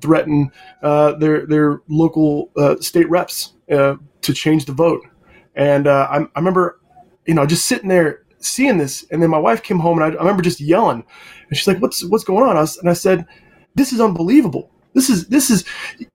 threaten 0.00 0.50
uh, 0.82 1.12
their 1.12 1.46
their 1.46 1.82
local 1.88 2.50
uh, 2.56 2.76
state 2.80 3.08
reps 3.10 3.54
uh, 3.70 3.96
to 4.22 4.32
change 4.32 4.64
the 4.64 4.72
vote. 4.72 5.02
And 5.54 5.86
uh, 5.86 6.08
I, 6.10 6.18
I 6.20 6.38
remember, 6.38 6.80
you 7.26 7.34
know, 7.34 7.46
just 7.46 7.66
sitting 7.66 7.88
there 7.88 8.22
seeing 8.38 8.78
this, 8.78 9.04
and 9.10 9.22
then 9.22 9.30
my 9.30 9.38
wife 9.38 9.62
came 9.62 9.78
home, 9.78 10.00
and 10.00 10.12
I, 10.12 10.16
I 10.16 10.20
remember 10.20 10.42
just 10.42 10.60
yelling, 10.60 11.04
and 11.48 11.56
she's 11.56 11.66
like, 11.66 11.80
"What's 11.82 12.04
what's 12.04 12.24
going 12.24 12.48
on?" 12.48 12.56
I 12.56 12.60
was, 12.60 12.78
and 12.78 12.88
I 12.88 12.94
said, 12.94 13.26
"This 13.74 13.92
is 13.92 14.00
unbelievable. 14.00 14.70
This 14.94 15.10
is 15.10 15.28
this 15.28 15.50
is, 15.50 15.64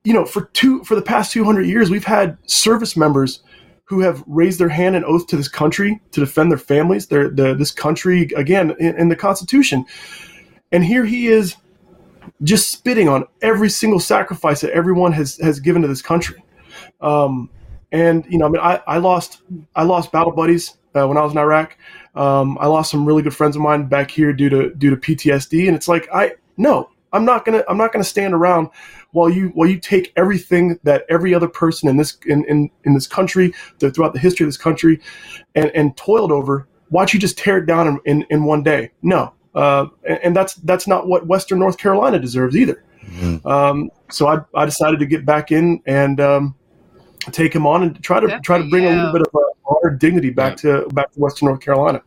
you 0.04 0.14
know, 0.14 0.26
for 0.26 0.46
two 0.54 0.84
for 0.84 0.96
the 0.96 1.02
past 1.02 1.32
two 1.32 1.44
hundred 1.44 1.68
years, 1.68 1.90
we've 1.90 2.06
had 2.06 2.38
service 2.48 2.98
members." 2.98 3.42
Who 3.88 4.00
have 4.00 4.24
raised 4.26 4.58
their 4.58 4.70
hand 4.70 4.96
and 4.96 5.06
oath 5.06 5.28
to 5.28 5.38
this 5.38 5.48
country 5.48 6.02
to 6.10 6.20
defend 6.20 6.50
their 6.50 6.58
families, 6.58 7.06
their 7.06 7.30
the, 7.30 7.54
this 7.54 7.70
country 7.70 8.28
again 8.36 8.76
in, 8.80 8.98
in 8.98 9.10
the 9.10 9.16
Constitution, 9.16 9.86
and 10.72 10.84
here 10.84 11.06
he 11.06 11.28
is 11.28 11.56
just 12.44 12.72
spitting 12.72 13.08
on 13.08 13.26
every 13.42 13.70
single 13.70 14.00
sacrifice 14.00 14.62
that 14.62 14.72
everyone 14.72 15.12
has 15.14 15.38
has 15.38 15.60
given 15.60 15.82
to 15.82 15.88
this 15.88 16.02
country. 16.02 16.43
Um, 17.02 17.50
and 17.92 18.26
you 18.30 18.38
know, 18.38 18.46
I 18.46 18.50
mean, 18.50 18.62
I, 18.62 18.82
I 18.88 18.98
lost 18.98 19.42
I 19.76 19.84
lost 19.84 20.12
battle 20.12 20.32
buddies 20.32 20.78
uh, 20.96 21.07
when 21.07 21.18
I 21.18 21.21
was 21.21 21.32
in 21.32 21.38
Iraq. 21.38 21.78
Um, 22.16 22.57
I 22.60 22.68
lost 22.68 22.92
some 22.92 23.06
really 23.06 23.21
good 23.21 23.36
friends 23.36 23.56
of 23.56 23.62
mine 23.62 23.86
back 23.86 24.10
here 24.12 24.34
due 24.34 24.50
to 24.50 24.74
due 24.74 24.90
to 24.90 24.98
PTSD, 24.98 25.68
and 25.68 25.76
it's 25.76 25.88
like 25.88 26.07
I 26.14 26.34
no, 26.57 26.90
I'm 27.14 27.26
not 27.26 27.46
gonna 27.46 27.64
I'm 27.70 27.78
not 27.78 27.92
gonna 27.93 28.04
stand 28.04 28.34
around 28.34 28.70
while 29.12 29.29
you 29.29 29.50
while 29.50 29.70
you 29.70 29.79
take 29.79 30.12
everything 30.18 30.78
that 30.84 31.06
every 31.10 31.34
other 31.34 31.48
person 31.48 31.88
in 31.88 31.98
this 31.98 32.17
in 32.26 32.44
in, 32.45 32.70
in 32.84 32.94
this 32.94 33.08
country 33.08 33.54
throughout 33.80 34.14
the 34.14 34.20
history 34.20 34.44
of 34.44 34.50
this 34.50 34.58
country 34.58 35.00
and 35.56 35.72
and 35.72 35.95
toiled 35.95 36.31
over. 36.31 36.67
Watch 36.92 37.14
you 37.14 37.20
just 37.20 37.38
tear 37.38 37.58
it 37.58 37.66
down 37.66 37.88
in, 37.88 38.00
in, 38.06 38.26
in 38.30 38.44
one 38.44 38.62
day. 38.62 38.92
No, 39.02 39.34
uh, 39.55 39.88
and, 40.08 40.19
and, 40.23 40.36
that's 40.36 40.55
that's 40.55 40.86
not 40.86 41.08
what 41.08 41.25
Western 41.27 41.59
North 41.59 41.77
Carolina 41.77 42.19
deserves 42.19 42.55
either. 42.55 42.83
Mm-hmm. 43.05 43.47
Um, 43.47 43.89
so 44.11 44.28
I, 44.28 44.39
I 44.53 44.66
decided 44.66 45.00
to 45.00 45.05
get 45.05 45.25
back 45.25 45.52
in 45.52 45.81
and 45.86 46.19
um, 46.19 46.55
take 47.31 47.55
him 47.55 47.66
on 47.66 47.84
and 47.84 48.03
try 48.03 48.20
to 48.20 48.28
Good 48.28 48.44
try 48.44 48.58
to 48.58 48.70
bring 48.70 48.84
you. 48.84 48.89
a 48.89 48.95
little 48.95 49.14
bit 49.14 49.22
of 49.22 49.34
uh, 49.34 49.39
honor, 49.66 49.95
dignity 49.95 50.30
back 50.30 50.62
yeah. 50.64 50.81
to 50.81 50.88
back 50.89 51.12
to 51.14 51.20
Western 51.20 51.47
North 51.47 51.62
Carolina. 51.62 52.02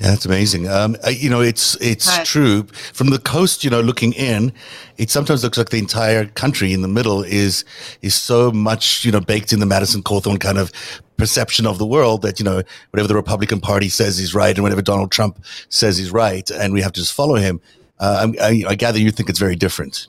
Yeah, 0.00 0.12
that's 0.12 0.24
amazing. 0.24 0.66
Um, 0.66 0.96
you 1.10 1.28
know, 1.28 1.42
it's 1.42 1.74
it's 1.74 2.08
right. 2.08 2.24
true 2.24 2.62
from 2.94 3.10
the 3.10 3.18
coast. 3.18 3.64
You 3.64 3.68
know, 3.68 3.82
looking 3.82 4.14
in, 4.14 4.50
it 4.96 5.10
sometimes 5.10 5.44
looks 5.44 5.58
like 5.58 5.68
the 5.68 5.78
entire 5.78 6.24
country 6.24 6.72
in 6.72 6.80
the 6.80 6.88
middle 6.88 7.22
is 7.22 7.66
is 8.00 8.14
so 8.14 8.50
much 8.50 9.04
you 9.04 9.12
know 9.12 9.20
baked 9.20 9.52
in 9.52 9.60
the 9.60 9.66
Madison 9.66 10.02
Cawthorn 10.02 10.40
kind 10.40 10.56
of 10.56 10.72
perception 11.18 11.66
of 11.66 11.76
the 11.76 11.84
world 11.84 12.22
that 12.22 12.40
you 12.40 12.44
know 12.46 12.62
whatever 12.92 13.08
the 13.08 13.14
Republican 13.14 13.60
Party 13.60 13.90
says 13.90 14.18
is 14.18 14.34
right 14.34 14.56
and 14.56 14.62
whatever 14.62 14.80
Donald 14.80 15.12
Trump 15.12 15.44
says 15.68 15.98
is 15.98 16.10
right, 16.10 16.50
and 16.50 16.72
we 16.72 16.80
have 16.80 16.92
to 16.92 17.00
just 17.00 17.12
follow 17.12 17.34
him. 17.34 17.60
Uh, 17.98 18.28
I, 18.40 18.64
I, 18.68 18.74
gather 18.76 18.98
you 18.98 19.10
think 19.10 19.28
it's 19.28 19.38
very 19.38 19.56
different. 19.56 20.08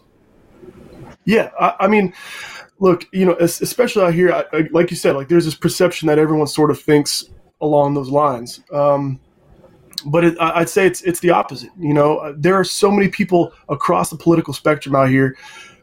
Yeah, 1.25 1.51
I, 1.59 1.75
I 1.81 1.87
mean, 1.89 2.13
look, 2.79 3.05
you 3.11 3.25
know, 3.25 3.35
especially 3.41 4.03
out 4.03 4.13
here, 4.13 4.45
like 4.71 4.89
you 4.89 4.95
said, 4.95 5.17
like 5.17 5.27
there's 5.27 5.43
this 5.43 5.55
perception 5.55 6.07
that 6.07 6.17
everyone 6.17 6.47
sort 6.47 6.71
of 6.71 6.79
thinks 6.79 7.25
along 7.59 7.95
those 7.95 8.09
lines. 8.09 8.61
Um, 8.71 9.19
but 10.05 10.23
it, 10.23 10.37
I'd 10.39 10.69
say 10.69 10.85
it's 10.85 11.01
it's 11.01 11.19
the 11.19 11.31
opposite. 11.31 11.71
You 11.77 11.93
know, 11.93 12.33
there 12.37 12.55
are 12.55 12.63
so 12.63 12.91
many 12.91 13.09
people 13.09 13.53
across 13.69 14.09
the 14.09 14.17
political 14.17 14.53
spectrum 14.53 14.95
out 14.95 15.09
here 15.09 15.37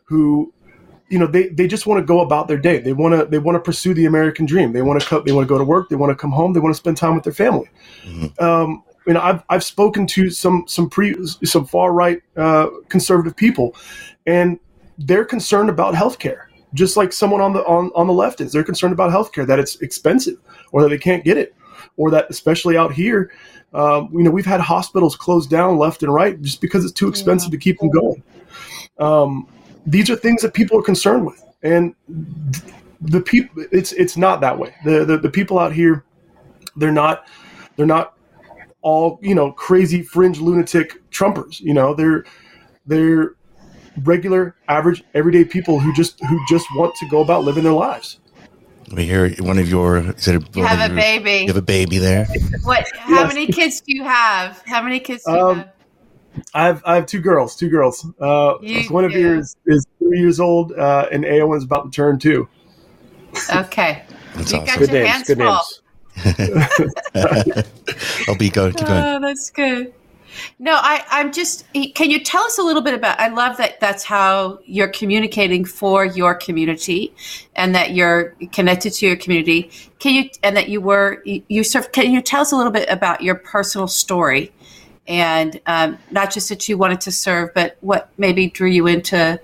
who, 0.05 0.53
you 1.09 1.19
know, 1.19 1.27
they, 1.27 1.49
they 1.49 1.67
just 1.67 1.87
want 1.87 2.01
to 2.01 2.07
go 2.07 2.21
about 2.21 2.49
their 2.49 2.59
day. 2.59 2.79
They 2.79 2.93
want 2.93 3.15
to 3.19 3.27
they 3.27 3.39
want 3.39 3.57
to 3.57 3.61
pursue 3.61 3.95
the 3.95 4.07
American 4.07 4.47
dream. 4.47 4.73
They 4.73 4.83
want 4.83 5.01
to 5.01 5.07
co- 5.07 5.21
they 5.23 5.33
want 5.33 5.47
to 5.47 5.49
go 5.49 5.59
to 5.59 5.65
work. 5.65 5.89
They 5.89 5.97
want 5.97 6.11
to 6.11 6.17
come 6.17 6.31
home. 6.31 6.53
They 6.53 6.61
want 6.61 6.75
to 6.75 6.79
spend 6.79 6.97
time 6.97 7.15
with 7.15 7.25
their 7.25 7.33
family. 7.33 7.69
Mm-hmm. 8.05 8.45
Um, 8.45 8.83
you 9.07 9.15
know, 9.15 9.21
I've 9.21 9.43
I've 9.49 9.65
spoken 9.65 10.07
to 10.09 10.31
some 10.31 10.65
some 10.67 10.91
pre 10.91 11.15
some 11.27 11.67
far 11.67 11.93
right 11.93 12.21
uh, 12.37 12.69
conservative 12.89 13.35
people, 13.37 13.75
and 14.27 14.59
they're 14.99 15.25
concerned 15.25 15.71
about 15.71 15.95
healthcare, 15.95 16.47
just 16.75 16.97
like 16.97 17.13
someone 17.13 17.41
on 17.41 17.55
the 17.55 17.65
on, 17.65 17.91
on 17.95 18.07
the 18.07 18.13
left 18.13 18.41
is. 18.41 18.53
They're 18.53 18.65
concerned 18.65 18.93
about 18.93 19.11
healthcare 19.11 19.47
that 19.47 19.59
it's 19.59 19.77
expensive 19.77 20.37
or 20.73 20.83
that 20.83 20.91
they 20.91 20.99
can't 20.99 21.25
get 21.25 21.39
it, 21.39 21.55
or 21.99 22.11
that 22.11 22.27
especially 22.31 22.79
out 22.79 22.93
here 22.93 23.31
um, 23.75 24.09
you 24.13 24.23
know, 24.23 24.31
we've 24.31 24.47
had 24.47 24.61
hospitals 24.61 25.15
closed 25.15 25.51
down 25.51 25.77
left 25.77 26.03
and 26.03 26.13
right 26.13 26.41
just 26.41 26.61
because 26.61 26.85
it's 26.85 26.93
too 26.93 27.09
expensive 27.09 27.49
yeah. 27.49 27.59
to 27.59 27.59
keep 27.59 27.79
them 27.79 27.91
going. 27.91 28.23
Um, 28.99 29.47
these 29.87 30.09
are 30.11 30.17
things 30.17 30.43
that 30.43 30.55
people 30.55 30.79
are 30.79 30.83
concerned 30.83 31.27
with, 31.27 31.43
and 31.63 31.95
the 33.01 33.21
people. 33.21 33.65
It's 33.71 33.93
it's 33.93 34.17
not 34.17 34.41
that 34.41 34.59
way. 34.59 34.75
The, 34.85 35.05
the 35.05 35.19
the 35.19 35.29
people 35.29 35.59
out 35.59 35.73
here, 35.73 36.05
they're 36.77 36.93
not 36.93 37.27
they're 37.77 37.87
not 37.87 38.17
all 38.81 39.19
you 39.23 39.35
know 39.35 39.53
crazy 39.53 40.03
fringe 40.03 40.41
lunatic 40.41 41.03
Trumpers. 41.11 41.61
You 41.61 41.75
know, 41.75 41.95
they're 41.95 42.25
they're 42.87 43.35
regular, 44.03 44.57
average, 44.69 45.05
everyday 45.15 45.45
people 45.45 45.79
who 45.79 45.93
just 45.93 46.21
who 46.25 46.41
just 46.49 46.67
want 46.75 46.95
to 46.97 47.09
go 47.09 47.21
about 47.21 47.45
living 47.45 47.65
their 47.65 47.73
lives. 47.73 48.19
We 48.93 49.05
hear 49.05 49.31
one 49.41 49.59
of 49.59 49.69
your. 49.69 49.99
Is 49.99 50.29
it 50.29 50.37
a, 50.37 50.59
you 50.59 50.65
have 50.65 50.79
a 50.79 50.93
your, 50.93 50.97
baby. 50.97 51.43
You 51.43 51.49
have 51.49 51.57
a 51.57 51.63
baby 51.63 51.99
there. 51.99 52.27
What? 52.63 52.87
How 52.97 53.21
yes. 53.21 53.35
many 53.35 53.47
kids 53.47 53.81
do 53.81 53.95
you 53.95 54.05
have? 54.05 54.63
How 54.67 54.83
many 54.83 55.01
kids 55.01 55.25
do 55.25 55.33
you 55.33 55.39
um, 55.39 55.59
have? 55.59 55.73
I 56.55 56.67
have 56.67 56.83
I 56.85 56.95
have 56.95 57.07
two 57.07 57.21
girls. 57.21 57.57
Two 57.57 57.69
girls. 57.69 58.07
Uh, 58.21 58.55
one 58.91 59.05
of 59.05 59.13
you 59.13 59.39
is, 59.39 59.57
is 59.67 59.87
three 59.99 60.19
years 60.19 60.41
old, 60.41 60.73
uh, 60.73 61.09
and 61.13 61.25
Aowen 61.25 61.57
is 61.59 61.65
about 61.65 61.85
to 61.85 61.91
turn 61.91 62.19
two. 62.19 62.49
Okay. 63.55 64.05
That's 64.35 64.53
you 64.53 64.59
awesome. 64.59 64.67
got 64.67 64.79
good 64.79 64.91
your 64.91 65.03
names, 65.03 65.11
hands 65.11 65.27
good 65.27 65.39
full. 65.39 65.61
Names. 66.39 67.69
I'll 68.29 68.37
be 68.37 68.51
going. 68.51 68.73
Keep 68.73 68.87
going. 68.87 69.03
Oh, 69.05 69.21
that's 69.21 69.51
good. 69.51 69.95
No, 70.59 70.73
I, 70.75 71.05
I'm 71.11 71.33
just. 71.33 71.65
Can 71.73 72.11
you 72.11 72.23
tell 72.23 72.43
us 72.43 72.59
a 72.59 72.63
little 72.63 72.83
bit 72.83 72.95
about? 72.95 73.19
I 73.21 73.29
love 73.29 73.57
that. 73.59 73.81
That's 73.81 74.05
how 74.05 74.59
you're 74.65 74.89
communicating 74.89 75.65
for 75.65 76.05
your 76.05 76.35
community, 76.35 77.15
and 77.57 77.75
that 77.75 77.93
you're 77.93 78.37
connected 78.53 78.93
to 78.95 79.07
your 79.07 79.17
community. 79.17 79.71
Can 79.99 80.15
you? 80.15 80.31
And 80.43 80.57
that 80.57 80.69
you 80.69 80.81
were 80.81 81.23
you, 81.25 81.43
you 81.49 81.65
serve. 81.65 81.93
Can 81.93 82.13
you 82.13 82.23
tell 82.23 82.43
us 82.43 82.53
a 82.53 82.57
little 82.57 82.73
bit 82.73 82.89
about 82.89 83.23
your 83.23 83.35
personal 83.35 83.89
story, 83.89 84.53
and 85.07 85.61
um, 85.67 85.99
not 86.11 86.33
just 86.33 86.49
that 86.49 86.69
you 86.69 86.79
wanted 86.79 87.01
to 87.03 87.13
serve, 87.13 87.53
but 87.55 87.77
what 87.81 88.11
maybe 88.19 88.49
drew 88.49 88.69
you 88.69 88.87
into 88.87 89.41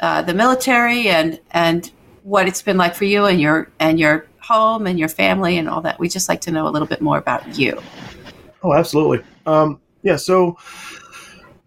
uh, 0.00 0.22
the 0.22 0.34
military, 0.34 1.08
and 1.08 1.40
and 1.50 1.90
what 2.22 2.48
it's 2.48 2.62
been 2.62 2.76
like 2.76 2.94
for 2.94 3.04
you 3.04 3.24
and 3.24 3.40
your 3.40 3.70
and 3.78 4.00
your 4.00 4.26
home 4.40 4.86
and 4.86 4.98
your 4.98 5.08
family 5.08 5.58
and 5.58 5.68
all 5.68 5.80
that. 5.80 5.98
We 5.98 6.08
just 6.08 6.28
like 6.28 6.40
to 6.42 6.52
know 6.52 6.68
a 6.68 6.70
little 6.70 6.86
bit 6.86 7.00
more 7.00 7.18
about 7.18 7.58
you. 7.58 7.80
Oh, 8.62 8.72
absolutely. 8.72 9.24
Um, 9.44 9.80
yeah, 10.06 10.14
so 10.14 10.56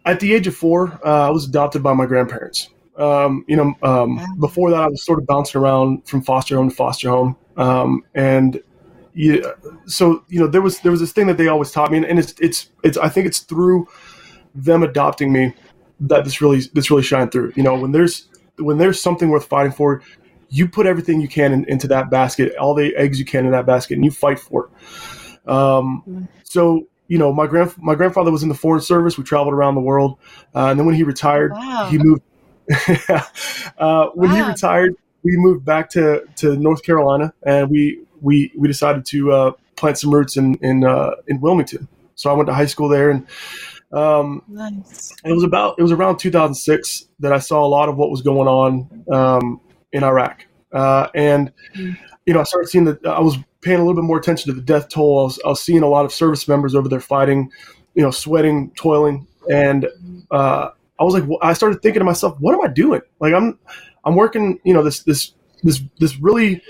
at 0.06 0.22
the 0.22 0.34
age 0.34 0.48
of 0.48 0.56
four, 0.56 0.98
uh, 1.06 1.28
I 1.28 1.30
was 1.30 1.46
adopted 1.46 1.84
by 1.84 1.94
my 1.94 2.06
grandparents. 2.06 2.70
Um, 2.98 3.44
you 3.50 3.58
know, 3.58 3.74
um, 3.84 4.38
before 4.40 4.72
that, 4.72 4.82
I 4.82 4.88
was 4.88 5.04
sort 5.04 5.20
of 5.20 5.28
bouncing 5.28 5.60
around 5.60 6.08
from 6.08 6.22
foster 6.22 6.56
home 6.56 6.70
to 6.70 6.76
foster 6.76 7.10
home, 7.10 7.36
um, 7.58 8.04
and 8.16 8.64
yeah, 9.14 9.42
so 9.86 10.24
you 10.30 10.40
know, 10.40 10.48
there 10.48 10.62
was 10.62 10.80
there 10.80 10.92
was 10.92 11.02
this 11.02 11.12
thing 11.12 11.28
that 11.28 11.38
they 11.38 11.50
always 11.50 11.72
taught 11.72 11.92
me, 11.92 11.98
and, 11.98 12.06
and 12.06 12.18
it's 12.18 12.34
it's 12.40 12.70
it's 12.82 12.98
I 12.98 13.10
think 13.10 13.28
it's 13.28 13.40
through 13.40 13.88
them 14.56 14.84
adopting 14.84 15.34
me 15.34 15.54
that 16.00 16.24
this 16.24 16.40
really 16.40 16.62
this 16.74 16.90
really 16.90 17.04
shined 17.04 17.34
through. 17.34 17.52
You 17.58 17.64
know, 17.64 17.76
when 17.76 17.92
there's 17.92 18.30
when 18.58 18.78
there's 18.78 19.02
something 19.02 19.28
worth 19.28 19.48
fighting 19.48 19.74
for, 19.74 20.02
you 20.48 20.70
put 20.70 20.86
everything 20.86 21.20
you 21.20 21.28
can 21.28 21.52
in, 21.52 21.66
into 21.66 21.90
that 21.90 22.10
basket, 22.10 22.56
all 22.56 22.74
the 22.74 22.96
eggs 22.96 23.20
you 23.20 23.26
can 23.26 23.46
in 23.46 23.52
that 23.52 23.66
basket, 23.66 23.96
and 23.96 24.06
you 24.06 24.12
fight 24.12 24.40
for 24.40 24.68
it. 24.68 25.50
Um, 25.50 26.04
mm-hmm. 26.08 26.26
so 26.44 26.88
you 27.10 27.18
know, 27.18 27.34
my 27.34 27.48
grand 27.48 27.74
my 27.78 27.96
grandfather 27.96 28.32
was 28.32 28.44
in 28.44 28.50
the 28.50 28.56
foreign 28.56 28.82
service. 28.82 29.18
We 29.18 29.24
traveled 29.26 29.54
around 29.54 29.76
the 29.76 29.82
world, 29.82 30.18
uh, 30.56 30.68
and 30.68 30.80
then 30.80 30.86
when 30.86 30.96
he 30.96 31.04
retired, 31.04 31.52
wow. 31.52 31.90
he 31.92 31.98
moved. 31.98 32.22
uh, 33.80 34.10
when 34.14 34.30
wow. 34.30 34.36
he 34.36 34.42
retired, 34.44 34.96
we 35.24 35.36
moved 35.36 35.66
back 35.66 35.90
to, 35.90 36.24
to 36.36 36.56
North 36.56 36.84
Carolina, 36.84 37.34
and 37.44 37.70
we 37.70 38.04
we 38.22 38.54
we 38.56 38.68
decided 38.68 39.06
to 39.08 39.32
uh, 39.32 39.52
plant 39.76 39.98
some 39.98 40.14
roots 40.14 40.38
in 40.38 40.56
in 40.62 40.84
uh, 40.84 41.12
in 41.28 41.42
Wilmington. 41.42 41.88
So 42.14 42.30
I 42.30 42.34
went 42.34 42.48
to 42.48 42.54
high 42.54 42.68
school 42.68 42.88
there, 42.88 43.10
and 43.10 43.28
um, 43.92 44.44
nice. 44.48 45.12
it 45.26 45.34
was 45.34 45.44
about 45.44 45.80
it 45.80 45.82
was 45.82 45.92
around 45.92 46.20
2006 46.20 47.06
that 47.22 47.34
I 47.34 47.40
saw 47.40 47.66
a 47.66 47.68
lot 47.68 47.90
of 47.90 47.98
what 47.98 48.12
was 48.12 48.22
going 48.22 48.48
on 48.48 49.04
um, 49.12 49.62
in 49.92 50.04
Iraq, 50.04 50.46
uh, 50.72 51.08
and 51.16 51.52
mm. 51.76 51.98
you 52.28 52.36
know 52.36 52.42
I 52.42 52.44
started 52.44 52.68
seeing 52.70 52.86
that 52.86 53.04
I 53.04 53.20
was 53.20 53.38
paying 53.62 53.80
a 53.80 53.84
little 53.84 54.02
bit 54.02 54.06
more 54.06 54.18
attention 54.18 54.50
to 54.50 54.56
the 54.56 54.62
death 54.62 54.90
toll. 54.90 55.20
I 55.20 55.24
was, 55.24 55.40
I 55.46 55.48
was 55.50 55.62
seeing 55.62 55.84
a 55.84 55.88
lot 55.88 56.06
of 56.06 56.14
service 56.14 56.48
members 56.48 56.76
over 56.76 56.88
there 56.88 57.00
fighting, 57.00 57.52
you 57.96 58.04
know, 58.04 58.12
sweating, 58.12 58.72
toiling, 58.72 59.28
and 59.52 59.88
uh, 60.32 60.70
I 61.00 61.04
was 61.04 61.14
like, 61.14 61.26
well, 61.28 61.40
I 61.42 61.54
started 61.54 61.82
thinking 61.82 62.00
to 62.00 62.06
myself, 62.06 62.38
what 62.40 62.54
am 62.54 62.62
I 62.62 62.68
doing? 62.72 63.02
Like 63.20 63.34
I'm, 63.34 63.58
I'm 64.06 64.16
working, 64.16 64.60
you 64.64 64.74
know, 64.74 64.84
this 64.84 65.04
this 65.04 65.34
this 65.64 65.82
this 66.00 66.18
really 66.18 66.62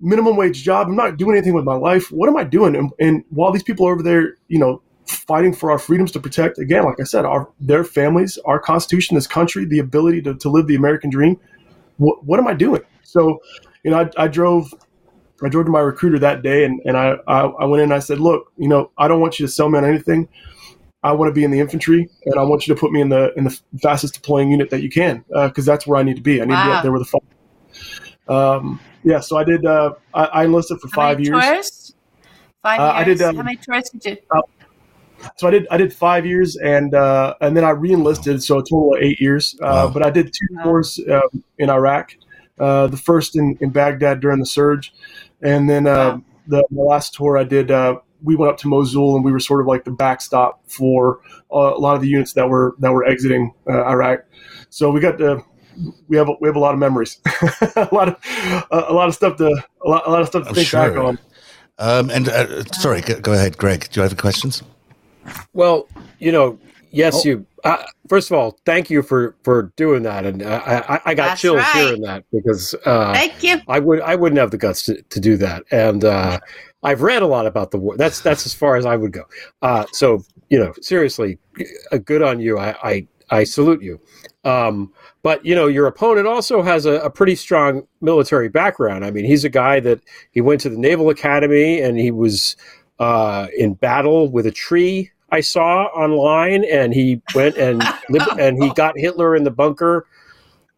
minimum 0.00 0.36
wage 0.36 0.62
job. 0.62 0.88
I'm 0.88 0.96
not 0.96 1.16
doing 1.16 1.36
anything 1.36 1.54
with 1.54 1.64
my 1.64 1.74
life. 1.74 2.10
What 2.10 2.28
am 2.28 2.36
I 2.36 2.44
doing? 2.44 2.74
And, 2.74 2.90
and 2.98 3.24
while 3.30 3.52
these 3.52 3.62
people 3.62 3.86
are 3.86 3.92
over 3.92 4.02
there, 4.02 4.36
you 4.48 4.58
know, 4.58 4.82
fighting 5.06 5.54
for 5.54 5.70
our 5.70 5.78
freedoms 5.78 6.10
to 6.12 6.20
protect, 6.20 6.58
again, 6.58 6.84
like 6.84 7.00
I 7.00 7.04
said, 7.04 7.24
our 7.24 7.48
their 7.60 7.84
families, 7.84 8.38
our 8.44 8.58
Constitution, 8.58 9.14
this 9.14 9.26
country, 9.26 9.64
the 9.64 9.78
ability 9.78 10.22
to, 10.22 10.34
to 10.34 10.48
live 10.48 10.66
the 10.66 10.74
American 10.74 11.10
dream. 11.10 11.38
What, 11.98 12.24
what 12.24 12.40
am 12.40 12.48
I 12.48 12.54
doing? 12.54 12.82
So, 13.02 13.40
you 13.84 13.90
know, 13.90 14.00
I, 14.00 14.24
I 14.24 14.28
drove 14.28 14.72
I 15.44 15.48
drove 15.48 15.66
to 15.66 15.72
my 15.72 15.80
recruiter 15.80 16.18
that 16.20 16.42
day 16.42 16.64
and, 16.64 16.80
and 16.84 16.96
I, 16.96 17.16
I, 17.26 17.40
I, 17.40 17.64
went 17.64 17.82
in 17.82 17.84
and 17.84 17.94
I 17.94 17.98
said, 17.98 18.20
look, 18.20 18.52
you 18.56 18.68
know, 18.68 18.90
I 18.98 19.08
don't 19.08 19.20
want 19.20 19.38
you 19.38 19.46
to 19.46 19.52
sell 19.52 19.68
me 19.68 19.78
on 19.78 19.84
anything. 19.84 20.28
I 21.04 21.12
want 21.12 21.30
to 21.30 21.32
be 21.32 21.42
in 21.42 21.50
the 21.50 21.58
infantry, 21.58 22.08
and 22.26 22.38
I 22.38 22.42
want 22.42 22.66
you 22.66 22.74
to 22.74 22.80
put 22.80 22.92
me 22.92 23.00
in 23.00 23.08
the 23.08 23.34
in 23.36 23.42
the 23.42 23.60
fastest 23.80 24.14
deploying 24.14 24.50
unit 24.50 24.70
that 24.70 24.82
you 24.82 24.90
can, 24.90 25.24
because 25.28 25.68
uh, 25.68 25.72
that's 25.72 25.84
where 25.84 25.98
I 25.98 26.04
need 26.04 26.14
to 26.14 26.22
be. 26.22 26.40
I 26.40 26.44
need 26.44 26.52
wow. 26.52 26.62
to 26.62 26.68
be 26.68 26.74
up 26.74 26.82
there 26.84 26.92
with 26.92 27.02
the 27.02 27.18
fight. 28.28 28.28
Um, 28.28 28.80
yeah, 29.02 29.18
so 29.18 29.36
I 29.36 29.44
did. 29.44 29.66
Uh, 29.66 29.94
I, 30.14 30.24
I, 30.26 30.44
enlisted 30.44 30.80
for 30.80 30.88
How 30.88 30.94
five 30.94 31.20
years. 31.20 31.44
Tours? 31.44 31.94
Five 32.62 32.78
years. 32.78 32.88
Uh, 32.88 32.92
I 32.92 33.04
did. 33.04 33.22
Um, 33.22 33.36
How 33.36 33.42
many 33.42 33.56
tours 33.56 33.90
did 33.90 34.04
you? 34.04 34.16
Uh, 34.30 34.42
so 35.36 35.48
I 35.48 35.50
did. 35.50 35.66
I 35.72 35.76
did 35.76 35.92
five 35.92 36.24
years, 36.24 36.56
and 36.56 36.94
uh, 36.94 37.34
and 37.40 37.56
then 37.56 37.64
I 37.64 37.70
reenlisted, 37.70 38.40
so 38.40 38.58
a 38.58 38.62
total 38.62 38.94
of 38.94 39.02
eight 39.02 39.20
years. 39.20 39.56
Wow. 39.60 39.90
But 39.90 40.04
I 40.04 40.10
did 40.10 40.32
two 40.32 40.46
wow. 40.52 40.62
tours 40.62 41.00
um, 41.10 41.42
in 41.58 41.68
Iraq. 41.68 42.12
The 42.56 43.00
first 43.02 43.36
in, 43.36 43.56
in 43.60 43.70
Baghdad 43.70 44.20
during 44.20 44.38
the 44.38 44.46
surge, 44.46 44.92
and 45.40 45.68
then 45.68 45.84
wow. 45.84 46.22
the, 46.46 46.64
the 46.70 46.82
last 46.82 47.14
tour 47.14 47.38
I 47.38 47.44
did 47.44 47.70
we 48.22 48.36
went 48.36 48.52
up 48.52 48.58
to 48.58 48.68
Mosul 48.68 49.16
and 49.16 49.24
we 49.24 49.32
were 49.32 49.40
sort 49.40 49.60
of 49.60 49.66
like 49.66 49.84
the 49.84 49.90
backstop 49.90 50.60
for 50.68 51.20
a 51.50 51.56
lot 51.56 51.96
of 51.96 52.02
the 52.02 52.08
units 52.08 52.32
that 52.34 52.48
were 52.48 52.74
that 52.78 52.92
were 52.92 53.04
exiting 53.04 53.52
uh, 53.68 53.84
Iraq. 53.86 54.24
So 54.70 54.90
we 54.90 55.00
got 55.00 55.18
the 55.18 55.42
we 56.08 56.16
have 56.16 56.28
we 56.40 56.48
have 56.48 56.56
a 56.56 56.60
lot 56.60 56.72
of 56.72 56.78
memories, 56.78 57.18
a 57.76 57.88
lot 57.92 58.08
of 58.08 58.66
uh, 58.70 58.84
a 58.88 58.92
lot 58.92 59.08
of 59.08 59.14
stuff 59.14 59.36
to 59.36 59.46
a 59.84 59.88
lot, 59.88 60.06
a 60.06 60.10
lot 60.10 60.20
of 60.22 60.28
stuff 60.28 60.44
to 60.44 60.50
oh, 60.50 60.54
think 60.54 60.68
sure. 60.68 60.88
back 60.88 60.98
on. 60.98 61.18
Um, 61.78 62.10
and 62.10 62.28
uh, 62.28 62.64
sorry, 62.64 63.00
go, 63.00 63.18
go, 63.20 63.32
ahead, 63.32 63.56
Greg. 63.56 63.88
Do 63.90 63.98
you 63.98 64.02
have 64.02 64.12
any 64.12 64.20
questions? 64.20 64.62
Well, 65.52 65.88
you 66.18 66.30
know, 66.30 66.58
yes, 66.90 67.24
oh. 67.24 67.28
you. 67.28 67.46
Uh, 67.64 67.82
first 68.08 68.30
of 68.30 68.36
all, 68.36 68.58
thank 68.64 68.90
you 68.90 69.02
for 69.02 69.36
for 69.44 69.72
doing 69.76 70.02
that, 70.02 70.26
and 70.26 70.42
I 70.42 71.00
I, 71.04 71.14
got 71.14 71.28
That's 71.28 71.40
chills 71.40 71.58
right. 71.58 71.74
hearing 71.74 72.02
that 72.02 72.24
because 72.32 72.74
uh, 72.84 73.12
thank 73.12 73.42
you. 73.42 73.60
I 73.68 73.78
would 73.78 74.00
I 74.00 74.16
wouldn't 74.16 74.38
have 74.38 74.50
the 74.50 74.58
guts 74.58 74.84
to, 74.86 75.00
to 75.00 75.20
do 75.20 75.36
that, 75.36 75.62
and 75.70 76.04
uh, 76.04 76.40
I've 76.82 77.02
read 77.02 77.22
a 77.22 77.26
lot 77.26 77.46
about 77.46 77.70
the 77.70 77.78
war. 77.78 77.96
That's 77.96 78.20
that's 78.20 78.46
as 78.46 78.54
far 78.54 78.76
as 78.76 78.84
I 78.84 78.96
would 78.96 79.12
go. 79.12 79.24
Uh, 79.62 79.84
so 79.92 80.24
you 80.50 80.58
know, 80.58 80.72
seriously, 80.80 81.38
uh, 81.92 81.98
good 81.98 82.22
on 82.22 82.40
you. 82.40 82.58
I 82.58 82.74
I, 82.82 83.06
I 83.30 83.44
salute 83.44 83.82
you. 83.82 84.00
Um, 84.44 84.92
but 85.22 85.44
you 85.46 85.54
know, 85.54 85.68
your 85.68 85.86
opponent 85.86 86.26
also 86.26 86.62
has 86.62 86.84
a, 86.84 86.94
a, 86.94 87.10
pretty 87.10 87.36
strong 87.36 87.86
military 88.00 88.48
background. 88.48 89.04
I 89.04 89.12
mean, 89.12 89.24
he's 89.24 89.44
a 89.44 89.48
guy 89.48 89.78
that 89.78 90.00
he 90.32 90.40
went 90.40 90.60
to 90.62 90.68
the 90.68 90.76
Naval 90.76 91.10
Academy 91.10 91.80
and 91.80 91.96
he 91.96 92.10
was 92.10 92.56
uh, 92.98 93.46
in 93.56 93.74
battle 93.74 94.28
with 94.28 94.46
a 94.46 94.50
tree. 94.50 95.11
I 95.32 95.40
saw 95.40 95.86
online, 95.86 96.64
and 96.64 96.94
he 96.94 97.20
went 97.34 97.56
and 97.56 97.82
and 98.38 98.62
he 98.62 98.70
got 98.74 98.96
Hitler 98.96 99.34
in 99.34 99.42
the 99.42 99.50
bunker 99.50 100.06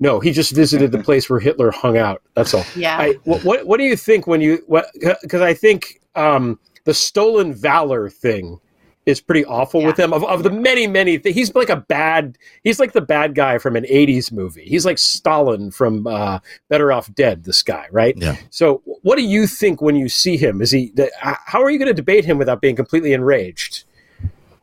no, 0.01 0.21
he 0.21 0.33
just 0.33 0.53
visited 0.53 0.93
the 0.93 1.03
place 1.03 1.31
where 1.31 1.41
Hitler 1.41 1.71
hung 1.71 1.97
out. 1.97 2.21
That's 2.35 2.53
all. 2.53 2.65
Yeah. 2.75 2.99
I, 2.99 3.13
what, 3.25 3.65
what, 3.67 3.79
do 3.79 3.85
you 3.85 3.97
think 3.97 4.27
when 4.27 4.41
you 4.41 4.63
what? 4.67 4.87
Because 5.23 5.41
I 5.41 5.55
think 5.55 6.01
um, 6.15 6.59
the 6.85 6.95
stolen 6.95 7.55
valor 7.55 8.11
thing 8.11 8.61
is 9.07 9.21
pretty 9.21 9.45
awful 9.45 9.81
yeah. 9.81 9.87
with 9.87 9.99
him. 9.99 10.13
Of, 10.13 10.25
of 10.25 10.43
the 10.43 10.51
many 10.51 10.87
many 10.87 11.19
things, 11.19 11.37
he's 11.37 11.55
like 11.55 11.69
a 11.69 11.77
bad. 11.77 12.37
He's 12.65 12.81
like 12.81 12.93
the 12.93 13.01
bad 13.01 13.35
guy 13.35 13.59
from 13.59 13.77
an 13.77 13.85
'80s 13.85 14.33
movie. 14.33 14.65
He's 14.65 14.85
like 14.85 14.99
Stalin 14.99 15.71
from 15.71 16.07
uh, 16.07 16.41
Better 16.69 16.91
Off 16.91 17.13
Dead. 17.15 17.45
This 17.45 17.63
guy, 17.63 17.87
right? 17.93 18.15
Yeah. 18.17 18.37
So, 18.51 18.83
what 19.03 19.17
do 19.17 19.23
you 19.23 19.47
think 19.47 19.81
when 19.81 19.95
you 19.95 20.09
see 20.09 20.37
him? 20.37 20.61
Is 20.61 20.73
he? 20.73 20.93
How 21.21 21.63
are 21.63 21.71
you 21.71 21.79
going 21.79 21.89
to 21.89 21.95
debate 21.95 22.25
him 22.25 22.37
without 22.37 22.61
being 22.61 22.77
completely 22.77 23.13
enraged? 23.13 23.85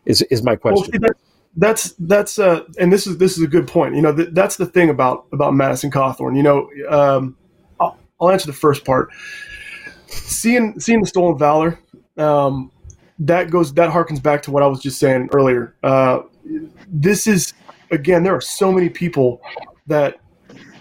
Is 0.06 0.22
is 0.24 0.44
my 0.44 0.56
question? 0.56 1.02
Well, 1.02 1.12
that's 1.56 1.94
that's 2.00 2.40
uh, 2.40 2.64
and 2.80 2.92
this 2.92 3.06
is 3.06 3.18
this 3.18 3.38
is 3.38 3.44
a 3.44 3.48
good 3.48 3.68
point. 3.68 3.96
You 3.96 4.02
know, 4.02 4.16
th- 4.16 4.30
that's 4.32 4.58
the 4.58 4.66
thing 4.66 4.90
about 4.90 5.26
about 5.32 5.54
Madison 5.54 5.92
Cawthorn. 5.92 6.36
You 6.36 6.44
know, 6.44 6.70
um, 6.90 7.38
I'll, 7.80 7.98
I'll, 8.20 8.32
answer 8.32 8.48
the 8.48 8.54
first 8.54 8.86
part. 8.86 9.10
Seeing 10.08 10.80
seeing 10.80 11.02
the 11.02 11.08
stolen 11.08 11.38
valor, 11.38 11.80
um, 12.18 12.72
that 13.20 13.50
goes 13.50 13.74
that 13.74 13.92
harkens 13.92 14.22
back 14.22 14.42
to 14.44 14.52
what 14.52 14.64
I 14.64 14.68
was 14.68 14.80
just 14.80 14.98
saying 14.98 15.30
earlier. 15.34 15.76
Uh, 15.84 16.22
this 16.88 17.28
is 17.28 17.54
again, 17.92 18.24
there 18.24 18.36
are 18.36 18.42
so 18.42 18.72
many 18.72 18.90
people 18.90 19.42
that 19.88 20.20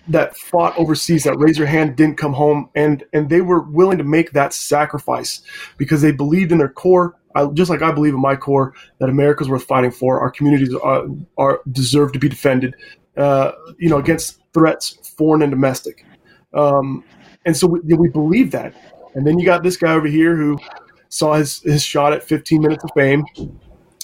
that 0.08 0.36
fought 0.36 0.76
overseas 0.76 1.24
that 1.24 1.36
raised 1.38 1.58
their 1.58 1.66
hand 1.66 1.94
didn't 1.96 2.16
come 2.16 2.32
home 2.32 2.68
and 2.74 3.04
and 3.12 3.28
they 3.28 3.40
were 3.40 3.60
willing 3.60 3.98
to 3.98 4.04
make 4.04 4.32
that 4.32 4.52
sacrifice 4.52 5.42
because 5.76 6.02
they 6.02 6.10
believed 6.10 6.50
in 6.50 6.58
their 6.58 6.68
core 6.68 7.16
I, 7.34 7.46
just 7.46 7.70
like 7.70 7.82
I 7.82 7.92
believe 7.92 8.14
in 8.14 8.20
my 8.20 8.36
core 8.36 8.74
that 8.98 9.08
America's 9.08 9.48
worth 9.48 9.64
fighting 9.64 9.90
for. 9.90 10.20
Our 10.20 10.30
communities 10.30 10.74
are, 10.74 11.06
are 11.38 11.60
deserve 11.70 12.12
to 12.12 12.18
be 12.18 12.28
defended, 12.28 12.74
uh, 13.16 13.52
you 13.78 13.88
know, 13.88 13.98
against 13.98 14.40
threats, 14.52 15.12
foreign 15.16 15.42
and 15.42 15.50
domestic. 15.50 16.04
Um, 16.54 17.04
and 17.46 17.56
so 17.56 17.66
we, 17.66 17.80
we 17.94 18.08
believe 18.08 18.50
that. 18.52 18.74
And 19.14 19.26
then 19.26 19.38
you 19.38 19.46
got 19.46 19.62
this 19.62 19.76
guy 19.76 19.92
over 19.92 20.06
here 20.06 20.36
who 20.36 20.58
saw 21.08 21.34
his, 21.34 21.60
his 21.62 21.82
shot 21.82 22.12
at 22.12 22.22
15 22.22 22.60
minutes 22.60 22.84
of 22.84 22.90
fame, 22.94 23.24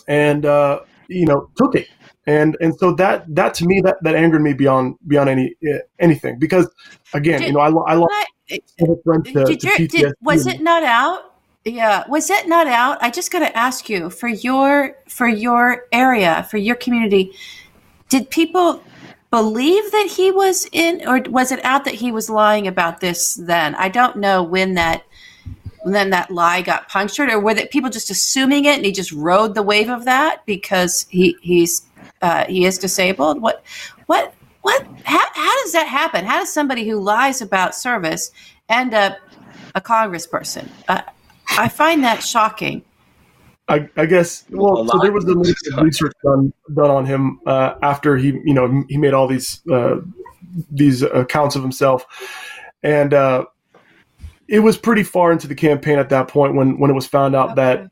and 0.09 0.45
uh, 0.47 0.81
you 1.09 1.27
know 1.27 1.49
took 1.57 1.75
it. 1.75 1.89
And 2.27 2.57
and 2.61 2.77
so 2.77 2.93
that 2.95 3.25
that 3.35 3.55
to 3.55 3.67
me 3.67 3.81
that, 3.83 4.03
that 4.03 4.17
angered 4.17 4.43
me 4.43 4.53
beyond 4.53 4.97
beyond 5.07 5.31
any 5.31 5.55
anything 6.01 6.39
because 6.41 6.69
again 7.15 7.41
did, 7.41 7.47
you 7.49 7.53
know 7.53 7.61
I 7.61 7.67
I 7.67 7.95
lost 7.95 8.15
did, 8.49 9.61
to, 9.61 9.87
did, 9.87 10.13
was 10.21 10.47
it 10.49 10.61
not 10.61 10.83
out 10.83 11.36
yeah, 11.67 12.05
was 12.09 12.31
it 12.31 12.49
not 12.49 12.69
out? 12.69 12.99
I 13.03 13.11
just 13.11 13.33
got 13.33 13.41
to 13.41 13.57
ask 13.57 13.91
you 13.91 14.09
for 14.09 14.29
your 14.29 14.97
for 15.09 15.27
your 15.27 15.87
area, 15.91 16.47
for 16.49 16.59
your 16.59 16.77
community, 16.77 17.33
did 18.09 18.31
people 18.31 18.83
believe 19.33 19.91
that 19.91 20.07
he 20.07 20.31
was 20.31 20.69
in 20.71 21.07
or 21.09 21.21
was 21.29 21.51
it 21.51 21.65
out 21.65 21.85
that 21.85 21.95
he 21.95 22.13
was 22.13 22.31
lying 22.31 22.69
about 22.69 23.01
this 23.01 23.35
then? 23.35 23.75
I 23.75 23.89
don't 23.89 24.17
know 24.17 24.45
when 24.45 24.75
that 24.75 25.03
then 25.85 26.11
that 26.11 26.31
lie 26.31 26.63
got 26.63 26.89
punctured 26.89 27.31
or 27.31 27.41
were 27.41 27.55
that 27.55 27.71
people 27.71 27.91
just 27.91 28.11
assuming 28.11 28.65
it 28.65 28.77
and 28.77 28.85
he 28.85 28.93
just 28.93 29.13
rode 29.13 29.55
the 29.55 29.63
wave 29.63 29.89
of 29.89 30.05
that 30.05 30.47
because 30.47 31.05
he 31.11 31.37
he's 31.43 31.83
uh, 32.23 32.45
he 32.47 32.65
is 32.65 32.79
disabled? 32.79 33.43
What 33.43 33.65
what 34.07 34.33
what 34.63 34.87
how, 35.03 35.25
how 35.35 35.63
does 35.65 35.73
that 35.73 35.89
happen? 35.89 36.25
How 36.25 36.39
does 36.39 36.53
somebody 36.53 36.89
who 36.89 37.01
lies 37.01 37.43
about 37.43 37.75
service 37.75 38.31
end 38.69 38.95
up 38.95 39.19
a 39.75 39.81
congressperson? 39.81 40.69
Uh, 40.87 41.03
I 41.51 41.69
find 41.69 42.03
that 42.05 42.23
shocking. 42.23 42.85
I, 43.69 43.89
I 43.97 44.07
guess 44.07 44.45
well, 44.51 44.87
so 44.87 44.99
there 44.99 45.13
was 45.13 45.25
the 45.25 45.37
research 45.83 46.13
done 46.23 46.53
done 46.75 46.91
on 46.91 47.05
him 47.05 47.41
uh, 47.47 47.75
after 47.83 48.17
he 48.17 48.29
you 48.45 48.55
know 48.55 48.85
he 48.89 48.97
made 48.97 49.13
all 49.13 49.27
these 49.27 49.61
uh, 49.71 49.97
these 50.71 51.03
accounts 51.03 51.57
of 51.57 51.63
himself, 51.63 52.07
and 52.83 53.13
uh, 53.13 53.45
it 54.47 54.61
was 54.61 54.77
pretty 54.77 55.03
far 55.03 55.33
into 55.33 55.49
the 55.49 55.55
campaign 55.55 55.99
at 55.99 56.11
that 56.11 56.29
point 56.29 56.55
when 56.55 56.79
when 56.79 56.91
it 56.91 56.95
was 56.95 57.07
found 57.07 57.35
out 57.35 57.59
okay. 57.59 57.89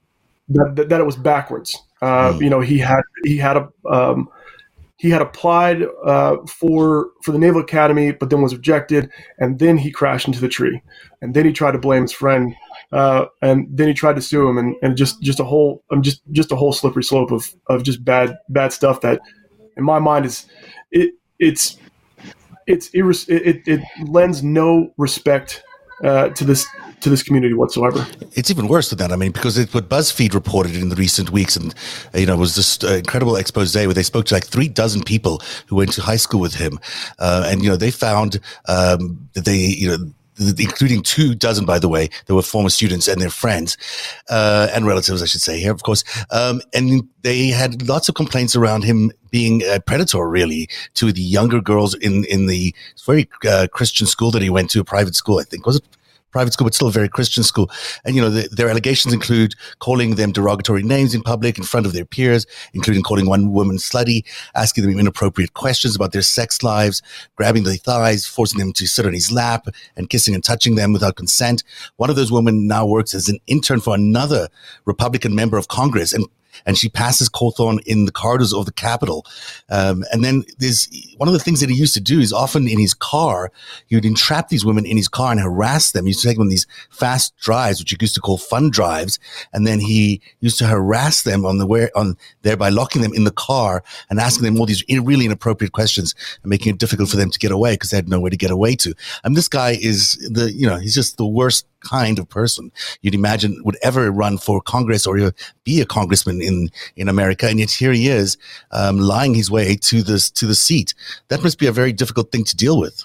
that, 0.48 0.74
that 0.76 0.88
that 0.90 1.00
it 1.00 1.04
was 1.04 1.16
backwards. 1.16 1.76
Mm. 2.00 2.40
You 2.40 2.50
know 2.50 2.60
he 2.60 2.78
had 2.78 3.02
he 3.24 3.36
had 3.36 3.56
a 3.56 3.68
um, 3.90 4.28
he 4.96 5.10
had 5.10 5.22
applied 5.22 5.82
uh, 6.04 6.36
for 6.46 7.10
for 7.22 7.32
the 7.32 7.38
Naval 7.38 7.60
Academy, 7.60 8.12
but 8.12 8.30
then 8.30 8.42
was 8.42 8.54
rejected, 8.54 9.10
and 9.38 9.58
then 9.58 9.76
he 9.76 9.90
crashed 9.90 10.26
into 10.26 10.40
the 10.40 10.48
tree, 10.48 10.80
and 11.20 11.34
then 11.34 11.44
he 11.44 11.52
tried 11.52 11.72
to 11.72 11.78
blame 11.78 12.02
his 12.02 12.12
friend 12.12 12.54
uh, 12.94 13.26
and 13.42 13.66
then 13.70 13.88
he 13.88 13.94
tried 13.94 14.14
to 14.14 14.22
sue 14.22 14.48
him, 14.48 14.56
and, 14.56 14.76
and 14.80 14.96
just 14.96 15.20
just 15.20 15.40
a 15.40 15.44
whole 15.44 15.82
um, 15.90 16.00
just 16.00 16.22
just 16.30 16.52
a 16.52 16.56
whole 16.56 16.72
slippery 16.72 17.02
slope 17.02 17.32
of 17.32 17.52
of 17.66 17.82
just 17.82 18.04
bad 18.04 18.36
bad 18.50 18.72
stuff 18.72 19.00
that, 19.00 19.20
in 19.76 19.82
my 19.82 19.98
mind, 19.98 20.24
is 20.24 20.46
it 20.92 21.12
it's 21.40 21.76
it's 22.68 22.90
irres- 22.90 23.28
it, 23.28 23.66
it 23.66 23.80
lends 24.06 24.44
no 24.44 24.94
respect 24.96 25.64
uh, 26.04 26.28
to 26.30 26.44
this 26.44 26.68
to 27.04 27.10
this 27.10 27.22
community 27.22 27.54
whatsoever. 27.54 28.06
It's 28.32 28.50
even 28.50 28.66
worse 28.66 28.90
than 28.90 28.98
that. 28.98 29.12
I 29.12 29.16
mean, 29.16 29.30
because 29.30 29.56
it's 29.56 29.72
what 29.72 29.88
BuzzFeed 29.88 30.34
reported 30.34 30.74
in 30.74 30.88
the 30.88 30.96
recent 30.96 31.30
weeks, 31.30 31.56
and 31.56 31.74
you 32.14 32.26
know, 32.26 32.34
it 32.34 32.38
was 32.38 32.56
this 32.56 32.82
uh, 32.82 32.94
incredible 32.94 33.36
expose 33.36 33.74
where 33.74 33.92
they 33.92 34.02
spoke 34.02 34.26
to 34.26 34.34
like 34.34 34.46
three 34.46 34.68
dozen 34.68 35.02
people 35.02 35.40
who 35.66 35.76
went 35.76 35.92
to 35.92 36.02
high 36.02 36.16
school 36.16 36.40
with 36.40 36.54
him, 36.54 36.80
uh, 37.18 37.46
and 37.46 37.62
you 37.62 37.68
know, 37.68 37.76
they 37.76 37.90
found 37.90 38.40
um, 38.66 39.28
that 39.34 39.44
they 39.44 39.58
you 39.58 39.88
know 39.88 40.12
including 40.58 41.00
two 41.00 41.34
dozen, 41.34 41.64
by 41.64 41.78
the 41.78 41.88
way, 41.88 42.08
that 42.26 42.34
were 42.34 42.42
former 42.42 42.68
students 42.68 43.06
and 43.06 43.20
their 43.20 43.30
friends 43.30 43.76
uh, 44.30 44.68
and 44.74 44.84
relatives, 44.84 45.22
I 45.22 45.26
should 45.26 45.40
say 45.40 45.60
here, 45.60 45.70
of 45.70 45.84
course. 45.84 46.02
Um, 46.32 46.60
and 46.74 47.08
they 47.22 47.48
had 47.48 47.86
lots 47.86 48.08
of 48.08 48.16
complaints 48.16 48.56
around 48.56 48.82
him 48.82 49.12
being 49.30 49.62
a 49.62 49.78
predator, 49.78 50.28
really, 50.28 50.68
to 50.94 51.12
the 51.12 51.22
younger 51.22 51.60
girls 51.60 51.94
in 51.94 52.24
in 52.24 52.46
the 52.46 52.74
very 53.06 53.28
uh, 53.48 53.68
Christian 53.70 54.06
school 54.06 54.30
that 54.32 54.42
he 54.42 54.50
went 54.50 54.70
to, 54.70 54.80
a 54.80 54.84
private 54.84 55.14
school, 55.14 55.38
I 55.38 55.44
think. 55.44 55.66
Was 55.66 55.76
it 55.76 55.84
private 56.34 56.52
school, 56.52 56.66
but 56.66 56.74
still 56.74 56.88
a 56.88 56.98
very 57.00 57.08
Christian 57.08 57.44
school. 57.44 57.70
And, 58.04 58.16
you 58.16 58.20
know, 58.20 58.28
the, 58.28 58.48
their 58.50 58.68
allegations 58.68 59.14
include 59.14 59.54
calling 59.78 60.16
them 60.16 60.32
derogatory 60.32 60.82
names 60.82 61.14
in 61.14 61.22
public 61.22 61.56
in 61.58 61.64
front 61.64 61.86
of 61.86 61.92
their 61.92 62.04
peers, 62.04 62.44
including 62.72 63.04
calling 63.04 63.26
one 63.26 63.52
woman 63.52 63.76
slutty, 63.76 64.24
asking 64.56 64.84
them 64.84 64.98
inappropriate 64.98 65.54
questions 65.54 65.94
about 65.94 66.10
their 66.10 66.22
sex 66.22 66.64
lives, 66.64 67.02
grabbing 67.36 67.62
their 67.62 67.76
thighs, 67.76 68.26
forcing 68.26 68.58
them 68.58 68.72
to 68.72 68.86
sit 68.88 69.06
on 69.06 69.12
his 69.12 69.30
lap 69.30 69.68
and 69.96 70.10
kissing 70.10 70.34
and 70.34 70.42
touching 70.42 70.74
them 70.74 70.92
without 70.92 71.14
consent. 71.14 71.62
One 71.98 72.10
of 72.10 72.16
those 72.16 72.32
women 72.32 72.66
now 72.66 72.84
works 72.84 73.14
as 73.14 73.28
an 73.28 73.38
intern 73.46 73.78
for 73.78 73.94
another 73.94 74.48
Republican 74.86 75.36
member 75.36 75.56
of 75.56 75.68
Congress. 75.68 76.12
And 76.12 76.26
and 76.66 76.78
she 76.78 76.88
passes 76.88 77.28
Cawthorn 77.28 77.80
in 77.86 78.04
the 78.04 78.12
corridors 78.12 78.52
of 78.52 78.66
the 78.66 78.72
Capitol. 78.72 79.26
Um, 79.70 80.04
and 80.12 80.24
then 80.24 80.44
there's 80.58 80.88
one 81.16 81.28
of 81.28 81.32
the 81.32 81.40
things 81.40 81.60
that 81.60 81.70
he 81.70 81.76
used 81.76 81.94
to 81.94 82.00
do 82.00 82.20
is 82.20 82.32
often 82.32 82.68
in 82.68 82.78
his 82.78 82.94
car, 82.94 83.50
he 83.86 83.96
would 83.96 84.04
entrap 84.04 84.48
these 84.48 84.64
women 84.64 84.86
in 84.86 84.96
his 84.96 85.08
car 85.08 85.30
and 85.32 85.40
harass 85.40 85.92
them. 85.92 86.04
He 86.04 86.10
used 86.10 86.20
to 86.22 86.28
take 86.28 86.36
them 86.36 86.42
on 86.42 86.48
these 86.48 86.66
fast 86.90 87.36
drives, 87.38 87.80
which 87.80 87.90
he 87.90 87.96
used 88.00 88.14
to 88.14 88.20
call 88.20 88.38
fun 88.38 88.70
drives. 88.70 89.18
And 89.52 89.66
then 89.66 89.80
he 89.80 90.20
used 90.40 90.58
to 90.58 90.66
harass 90.66 91.22
them 91.22 91.44
on 91.44 91.58
the 91.58 91.66
way, 91.66 91.90
on 91.94 92.16
there 92.42 92.56
by 92.56 92.68
locking 92.68 93.02
them 93.02 93.14
in 93.14 93.24
the 93.24 93.30
car 93.30 93.82
and 94.10 94.20
asking 94.20 94.44
them 94.44 94.58
all 94.58 94.66
these 94.66 94.84
really 94.88 95.26
inappropriate 95.26 95.72
questions 95.72 96.14
and 96.42 96.50
making 96.50 96.72
it 96.72 96.78
difficult 96.78 97.08
for 97.08 97.16
them 97.16 97.30
to 97.30 97.38
get 97.38 97.52
away 97.52 97.74
because 97.74 97.90
they 97.90 97.96
had 97.96 98.08
nowhere 98.08 98.30
to 98.30 98.36
get 98.36 98.50
away 98.50 98.76
to. 98.76 98.94
And 99.22 99.36
this 99.36 99.48
guy 99.48 99.76
is 99.80 100.16
the, 100.32 100.52
you 100.52 100.66
know, 100.66 100.76
he's 100.76 100.94
just 100.94 101.16
the 101.16 101.26
worst 101.26 101.66
kind 101.84 102.18
of 102.18 102.28
person 102.28 102.72
you'd 103.02 103.14
imagine 103.14 103.60
would 103.64 103.76
ever 103.82 104.10
run 104.10 104.38
for 104.38 104.60
Congress 104.60 105.06
or 105.06 105.32
be 105.64 105.80
a 105.80 105.86
congressman 105.86 106.42
in, 106.42 106.70
in 106.96 107.08
America. 107.08 107.46
And 107.46 107.58
yet 107.58 107.70
here 107.70 107.92
he 107.92 108.08
is, 108.08 108.36
um, 108.70 108.98
lying 108.98 109.34
his 109.34 109.50
way 109.50 109.76
to 109.76 110.02
this, 110.02 110.30
to 110.30 110.46
the 110.46 110.54
seat. 110.54 110.94
That 111.28 111.42
must 111.42 111.58
be 111.58 111.66
a 111.66 111.72
very 111.72 111.92
difficult 111.92 112.32
thing 112.32 112.44
to 112.44 112.56
deal 112.56 112.78
with. 112.78 113.04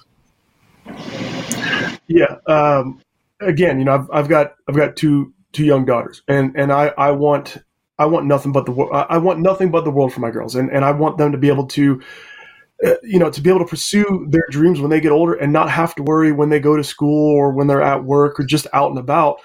Yeah. 2.07 2.37
Um, 2.47 3.01
again, 3.39 3.79
you 3.79 3.85
know, 3.85 3.95
I've, 3.95 4.09
I've 4.11 4.27
got, 4.27 4.55
I've 4.67 4.75
got 4.75 4.95
two, 4.95 5.33
two 5.51 5.65
young 5.65 5.85
daughters 5.85 6.23
and, 6.27 6.55
and 6.55 6.71
I, 6.71 6.93
I 6.97 7.11
want, 7.11 7.57
I 7.97 8.05
want 8.05 8.25
nothing 8.25 8.51
but 8.53 8.65
the, 8.65 8.73
I 8.73 9.17
want 9.17 9.39
nothing 9.39 9.71
but 9.71 9.83
the 9.83 9.91
world 9.91 10.13
for 10.13 10.21
my 10.21 10.31
girls. 10.31 10.55
And, 10.55 10.71
and 10.71 10.85
I 10.85 10.91
want 10.91 11.17
them 11.17 11.31
to 11.33 11.37
be 11.37 11.49
able 11.49 11.67
to, 11.67 12.01
you 13.03 13.19
know, 13.19 13.29
to 13.29 13.41
be 13.41 13.49
able 13.49 13.59
to 13.59 13.65
pursue 13.65 14.25
their 14.29 14.45
dreams 14.49 14.79
when 14.79 14.89
they 14.89 15.01
get 15.01 15.11
older 15.11 15.33
and 15.33 15.51
not 15.51 15.69
have 15.69 15.93
to 15.95 16.03
worry 16.03 16.31
when 16.31 16.49
they 16.49 16.59
go 16.59 16.77
to 16.77 16.83
school 16.83 17.35
or 17.35 17.51
when 17.51 17.67
they're 17.67 17.81
at 17.81 18.03
work 18.03 18.39
or 18.39 18.43
just 18.43 18.67
out 18.73 18.89
and 18.89 18.99
about 18.99 19.41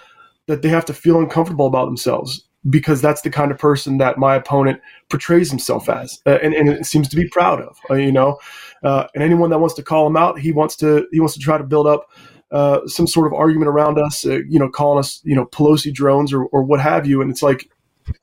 that 0.46 0.62
they 0.62 0.68
have 0.68 0.84
to 0.84 0.94
feel 0.94 1.18
uncomfortable 1.18 1.66
about 1.66 1.86
themselves 1.86 2.46
because 2.70 3.02
that's 3.02 3.22
the 3.22 3.30
kind 3.30 3.50
of 3.50 3.58
person 3.58 3.98
that 3.98 4.18
my 4.18 4.36
opponent 4.36 4.80
portrays 5.10 5.50
himself 5.50 5.88
as 5.88 6.20
uh, 6.26 6.38
and, 6.42 6.54
and 6.54 6.68
it 6.68 6.86
seems 6.86 7.08
to 7.08 7.16
be 7.16 7.28
proud 7.28 7.60
of 7.60 7.76
uh, 7.90 7.94
you 7.94 8.12
know 8.12 8.38
uh, 8.84 9.06
and 9.14 9.22
anyone 9.22 9.50
that 9.50 9.58
wants 9.58 9.74
to 9.74 9.82
call 9.82 10.06
him 10.06 10.16
out 10.16 10.38
he 10.38 10.52
wants 10.52 10.76
to 10.76 11.06
he 11.12 11.20
wants 11.20 11.34
to 11.34 11.40
try 11.40 11.58
to 11.58 11.64
build 11.64 11.86
up 11.86 12.06
uh, 12.54 12.86
some 12.86 13.06
sort 13.06 13.26
of 13.26 13.32
argument 13.32 13.68
around 13.68 13.98
us 13.98 14.24
uh, 14.24 14.38
you 14.48 14.58
know 14.60 14.68
calling 14.68 14.98
us 14.98 15.20
you 15.24 15.34
know 15.34 15.44
pelosi 15.46 15.92
drones 15.92 16.32
or, 16.32 16.44
or 16.46 16.62
what 16.62 16.80
have 16.80 17.04
you. 17.04 17.20
And 17.20 17.30
it's 17.30 17.42
like 17.42 17.68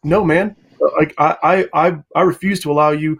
no 0.03 0.23
man 0.23 0.55
like 0.97 1.13
I, 1.17 1.67
I 1.73 1.97
i 2.15 2.21
refuse 2.21 2.59
to 2.61 2.71
allow 2.71 2.91
you 2.91 3.19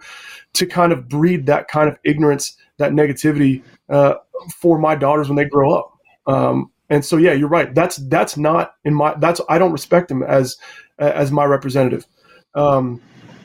to 0.54 0.66
kind 0.66 0.92
of 0.92 1.08
breed 1.08 1.46
that 1.46 1.68
kind 1.68 1.88
of 1.88 1.98
ignorance 2.04 2.56
that 2.78 2.92
negativity 2.92 3.62
uh, 3.88 4.14
for 4.54 4.78
my 4.78 4.94
daughters 4.94 5.28
when 5.28 5.36
they 5.36 5.44
grow 5.44 5.72
up 5.72 5.92
um, 6.26 6.70
and 6.90 7.04
so 7.04 7.16
yeah 7.16 7.32
you're 7.32 7.48
right 7.48 7.74
that's 7.74 7.96
that's 8.08 8.36
not 8.36 8.74
in 8.84 8.94
my 8.94 9.14
that's 9.18 9.40
i 9.48 9.58
don't 9.58 9.72
respect 9.72 10.10
him 10.10 10.22
as 10.22 10.56
as 11.02 11.32
my 11.32 11.44
representative. 11.44 12.06
Um, 12.54 13.00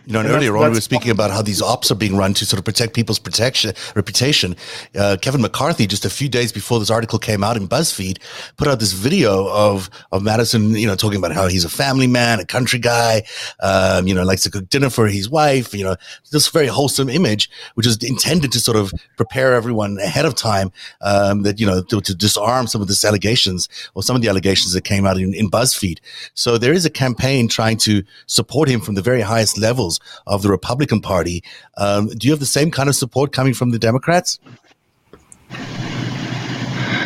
you 0.07 0.13
know, 0.13 0.21
and, 0.21 0.29
earlier 0.29 0.55
on, 0.55 0.69
we 0.71 0.77
were 0.77 0.81
speaking 0.81 1.11
about 1.11 1.31
how 1.31 1.41
these 1.41 1.61
ops 1.61 1.91
are 1.91 1.95
being 1.95 2.15
run 2.15 2.33
to 2.35 2.45
sort 2.45 2.59
of 2.59 2.63
protect 2.63 2.93
people's 2.93 3.19
protection 3.19 3.73
reputation. 3.93 4.55
Uh, 4.97 5.17
Kevin 5.21 5.41
McCarthy, 5.41 5.85
just 5.85 6.05
a 6.05 6.09
few 6.09 6.29
days 6.29 6.53
before 6.53 6.79
this 6.79 6.89
article 6.89 7.19
came 7.19 7.43
out 7.43 7.57
in 7.57 7.67
BuzzFeed, 7.67 8.19
put 8.55 8.69
out 8.69 8.79
this 8.79 8.93
video 8.93 9.49
of 9.49 9.89
of 10.13 10.23
Madison, 10.23 10.75
you 10.75 10.87
know, 10.87 10.95
talking 10.95 11.17
about 11.17 11.33
how 11.33 11.47
he's 11.47 11.65
a 11.65 11.69
family 11.69 12.07
man, 12.07 12.39
a 12.39 12.45
country 12.45 12.79
guy, 12.79 13.23
um, 13.59 14.07
you 14.07 14.15
know, 14.15 14.23
likes 14.23 14.43
to 14.43 14.49
cook 14.49 14.69
dinner 14.69 14.89
for 14.89 15.07
his 15.07 15.29
wife. 15.29 15.73
You 15.73 15.83
know, 15.83 15.95
this 16.31 16.47
very 16.47 16.67
wholesome 16.67 17.09
image, 17.09 17.49
which 17.73 17.85
is 17.85 17.97
intended 18.01 18.53
to 18.53 18.61
sort 18.61 18.77
of 18.77 18.93
prepare 19.17 19.55
everyone 19.55 19.97
ahead 19.99 20.23
of 20.23 20.35
time 20.35 20.71
um, 21.01 21.43
that 21.43 21.59
you 21.59 21.67
know 21.67 21.83
to, 21.83 21.99
to, 21.99 22.15
disarm 22.15 22.65
some 22.65 22.81
of 22.81 22.87
these 22.87 23.03
allegations 23.03 23.67
or 23.93 24.01
some 24.01 24.15
of 24.15 24.21
the 24.21 24.29
allegations 24.29 24.71
that 24.71 24.85
came 24.85 25.05
out 25.05 25.17
in, 25.17 25.33
in 25.33 25.51
BuzzFeed. 25.51 25.99
So 26.33 26.57
there 26.57 26.71
is 26.71 26.85
a 26.85 26.89
campaign 26.89 27.49
trying 27.49 27.75
to 27.79 28.03
support 28.25 28.69
him 28.69 28.79
from 28.79 28.95
the 28.95 29.01
very 29.01 29.19
highest 29.19 29.57
levels 29.57 29.96
of 30.25 30.41
the 30.41 30.49
Republican 30.49 31.01
Party. 31.01 31.43
Um, 31.77 32.07
do 32.07 32.27
you 32.27 32.31
have 32.31 32.39
the 32.39 32.45
same 32.45 32.71
kind 32.71 32.89
of 32.89 32.95
support 32.95 33.31
coming 33.31 33.53
from 33.53 33.71
the 33.71 33.79
Democrats? 33.79 34.39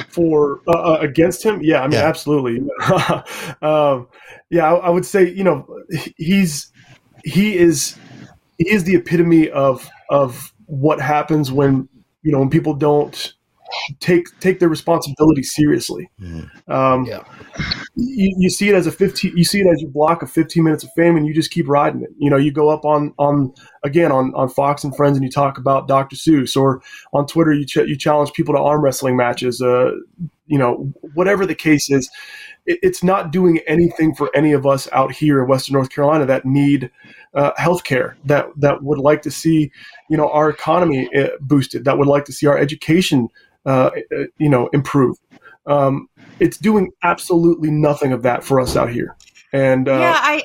For 0.09 0.61
uh, 0.67 0.71
uh 0.71 0.97
against 0.99 1.43
him, 1.43 1.61
yeah, 1.63 1.81
I 1.81 1.87
mean, 1.87 1.93
yeah. 1.93 2.07
absolutely. 2.07 2.59
um, 3.61 4.07
yeah, 4.49 4.73
I, 4.73 4.75
I 4.75 4.89
would 4.89 5.05
say 5.05 5.29
you 5.29 5.43
know 5.43 5.65
he's 6.17 6.71
he 7.23 7.57
is 7.57 7.95
he 8.57 8.69
is 8.69 8.83
the 8.83 8.95
epitome 8.95 9.49
of 9.49 9.89
of 10.09 10.53
what 10.65 10.99
happens 10.99 11.51
when 11.51 11.87
you 12.23 12.31
know 12.31 12.39
when 12.39 12.49
people 12.49 12.73
don't 12.73 13.33
take 13.99 14.25
take 14.39 14.59
their 14.59 14.69
responsibility 14.69 15.43
seriously. 15.43 16.09
Mm. 16.19 16.69
Um, 16.69 17.05
yeah. 17.05 17.23
you, 17.95 18.33
you 18.37 18.49
see 18.49 18.69
it 18.69 18.75
as 18.75 18.87
a 18.87 18.91
15 18.91 19.35
you 19.35 19.43
see 19.43 19.59
it 19.59 19.67
as 19.67 19.81
you 19.81 19.87
block 19.87 20.21
of 20.21 20.31
15 20.31 20.63
minutes 20.63 20.83
of 20.83 20.91
fame 20.95 21.17
and 21.17 21.25
you 21.25 21.33
just 21.33 21.51
keep 21.51 21.67
riding 21.67 22.01
it 22.01 22.09
you 22.17 22.29
know 22.29 22.37
you 22.37 22.51
go 22.51 22.69
up 22.69 22.85
on 22.85 23.13
on 23.17 23.53
again 23.83 24.11
on 24.11 24.33
on 24.35 24.49
fox 24.49 24.83
and 24.83 24.95
friends 24.95 25.17
and 25.17 25.23
you 25.23 25.31
talk 25.31 25.57
about 25.57 25.87
dr 25.87 26.15
seuss 26.15 26.55
or 26.55 26.81
on 27.13 27.25
twitter 27.25 27.53
you 27.53 27.65
ch- 27.65 27.87
you 27.87 27.97
challenge 27.97 28.31
people 28.33 28.53
to 28.53 28.59
arm 28.59 28.81
wrestling 28.81 29.15
matches 29.15 29.61
uh 29.61 29.91
you 30.47 30.57
know 30.57 30.91
whatever 31.13 31.45
the 31.45 31.55
case 31.55 31.89
is 31.89 32.09
it, 32.65 32.79
it's 32.81 33.03
not 33.03 33.31
doing 33.31 33.59
anything 33.67 34.13
for 34.13 34.29
any 34.35 34.51
of 34.51 34.65
us 34.65 34.87
out 34.91 35.11
here 35.11 35.41
in 35.41 35.47
western 35.47 35.73
north 35.73 35.89
carolina 35.89 36.25
that 36.25 36.45
need 36.45 36.91
uh, 37.33 37.51
healthcare 37.57 38.15
that 38.25 38.47
that 38.57 38.83
would 38.83 38.99
like 38.99 39.21
to 39.21 39.31
see 39.31 39.71
you 40.09 40.17
know 40.17 40.29
our 40.29 40.49
economy 40.49 41.09
uh, 41.15 41.29
boosted 41.39 41.85
that 41.85 41.97
would 41.97 42.07
like 42.07 42.25
to 42.25 42.33
see 42.33 42.45
our 42.45 42.57
education 42.57 43.29
uh, 43.65 43.91
you 44.37 44.49
know, 44.49 44.67
improve. 44.73 45.17
Um, 45.65 46.07
it's 46.39 46.57
doing 46.57 46.91
absolutely 47.03 47.71
nothing 47.71 48.11
of 48.13 48.23
that 48.23 48.43
for 48.43 48.59
us 48.59 48.75
out 48.75 48.89
here. 48.89 49.15
And 49.53 49.87
uh, 49.87 49.99
yeah, 49.99 50.19
I. 50.21 50.43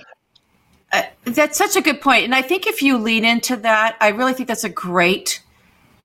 Uh, 0.93 1.03
that's 1.25 1.59
such 1.59 1.75
a 1.75 1.81
good 1.81 2.01
point, 2.01 2.25
and 2.25 2.35
I 2.35 2.43
think 2.43 2.67
if 2.67 2.81
you 2.81 2.97
lean 2.97 3.25
into 3.25 3.57
that, 3.57 3.97
I 4.01 4.09
really 4.09 4.35
think 4.35 4.47
that's 4.47 4.63
a 4.63 4.69
great 4.69 5.43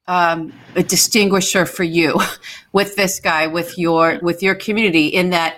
um, 0.07 0.53
a 0.75 0.83
distinguisher 0.83 1.65
for 1.65 1.83
you 1.83 2.19
with 2.73 2.95
this 2.95 3.19
guy, 3.19 3.47
with 3.47 3.77
your 3.77 4.19
with 4.21 4.43
your 4.43 4.55
community. 4.55 5.07
In 5.07 5.29
that, 5.31 5.57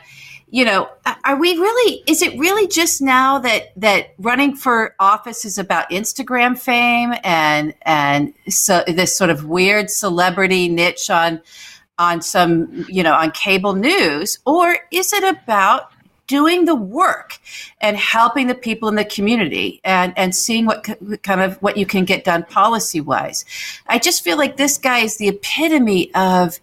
you 0.53 0.65
know, 0.65 0.87
are 1.23 1.35
we 1.35 1.53
really? 1.53 2.03
Is 2.05 2.21
it 2.21 2.37
really 2.37 2.67
just 2.67 3.01
now 3.01 3.39
that 3.39 3.71
that 3.75 4.13
running 4.19 4.55
for 4.55 4.93
office 4.99 5.45
is 5.45 5.57
about 5.57 5.89
Instagram 5.89 6.55
fame 6.55 7.15
and 7.23 7.73
and 7.81 8.35
so 8.49 8.83
this 8.85 9.17
sort 9.17 9.31
of 9.31 9.45
weird 9.45 9.89
celebrity 9.89 10.69
niche 10.69 11.09
on 11.09 11.41
on 11.97 12.21
some 12.21 12.85
you 12.87 13.01
know 13.01 13.15
on 13.15 13.31
cable 13.31 13.73
news, 13.73 14.37
or 14.45 14.77
is 14.91 15.11
it 15.11 15.23
about 15.23 15.91
doing 16.27 16.65
the 16.65 16.75
work 16.75 17.39
and 17.81 17.97
helping 17.97 18.47
the 18.47 18.55
people 18.55 18.87
in 18.87 18.95
the 18.95 19.05
community 19.05 19.81
and, 19.83 20.13
and 20.15 20.33
seeing 20.33 20.65
what 20.65 20.87
kind 21.21 21.41
of 21.41 21.57
what 21.61 21.77
you 21.77 21.85
can 21.85 22.05
get 22.05 22.23
done 22.23 22.43
policy 22.43 23.01
wise. 23.01 23.43
I 23.87 23.99
just 23.99 24.23
feel 24.23 24.37
like 24.37 24.55
this 24.55 24.77
guy 24.77 24.99
is 24.99 25.17
the 25.17 25.27
epitome 25.27 26.13
of 26.15 26.59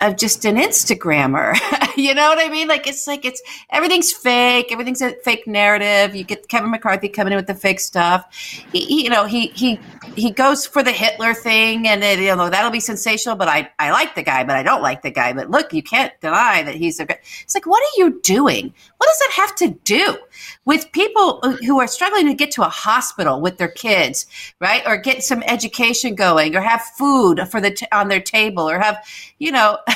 of 0.00 0.16
just 0.16 0.44
an 0.44 0.56
Instagrammer. 0.56 1.54
you 1.96 2.14
know 2.14 2.28
what 2.28 2.44
I 2.44 2.48
mean? 2.50 2.68
Like 2.68 2.86
it's 2.86 3.06
like 3.06 3.24
it's 3.24 3.42
everything's 3.70 4.12
fake. 4.12 4.70
Everything's 4.70 5.02
a 5.02 5.12
fake 5.24 5.46
narrative. 5.46 6.14
You 6.14 6.24
get 6.24 6.48
Kevin 6.48 6.70
McCarthy 6.70 7.08
coming 7.08 7.32
in 7.32 7.36
with 7.36 7.46
the 7.46 7.54
fake 7.54 7.80
stuff. 7.80 8.26
He, 8.72 8.84
he 8.84 9.04
you 9.04 9.10
know, 9.10 9.24
he 9.24 9.48
he 9.48 9.80
he 10.14 10.30
goes 10.30 10.66
for 10.66 10.82
the 10.82 10.92
Hitler 10.92 11.34
thing, 11.34 11.86
and 11.86 12.02
it, 12.02 12.18
you 12.18 12.34
know 12.36 12.50
that'll 12.50 12.70
be 12.70 12.80
sensational. 12.80 13.36
But 13.36 13.48
I 13.48 13.70
I 13.78 13.90
like 13.90 14.14
the 14.14 14.22
guy, 14.22 14.44
but 14.44 14.56
I 14.56 14.62
don't 14.62 14.82
like 14.82 15.02
the 15.02 15.10
guy. 15.10 15.32
But 15.32 15.50
look, 15.50 15.72
you 15.72 15.82
can't 15.82 16.12
deny 16.20 16.62
that 16.62 16.74
he's 16.74 17.00
a. 17.00 17.06
It's 17.42 17.54
like, 17.54 17.66
what 17.66 17.82
are 17.82 17.98
you 17.98 18.20
doing? 18.22 18.72
What 18.98 19.06
does 19.06 19.18
that 19.18 19.32
have 19.36 19.54
to 19.56 19.68
do 19.84 20.16
with 20.64 20.90
people 20.92 21.40
who 21.40 21.80
are 21.80 21.86
struggling 21.86 22.26
to 22.26 22.34
get 22.34 22.50
to 22.52 22.62
a 22.62 22.68
hospital 22.68 23.40
with 23.40 23.58
their 23.58 23.68
kids, 23.68 24.26
right? 24.60 24.82
Or 24.86 24.96
get 24.96 25.22
some 25.22 25.42
education 25.44 26.14
going, 26.14 26.56
or 26.56 26.60
have 26.60 26.82
food 26.82 27.46
for 27.50 27.60
the 27.60 27.70
t- 27.70 27.86
on 27.92 28.08
their 28.08 28.20
table, 28.20 28.68
or 28.68 28.78
have 28.78 29.04
you 29.38 29.52
know 29.52 29.65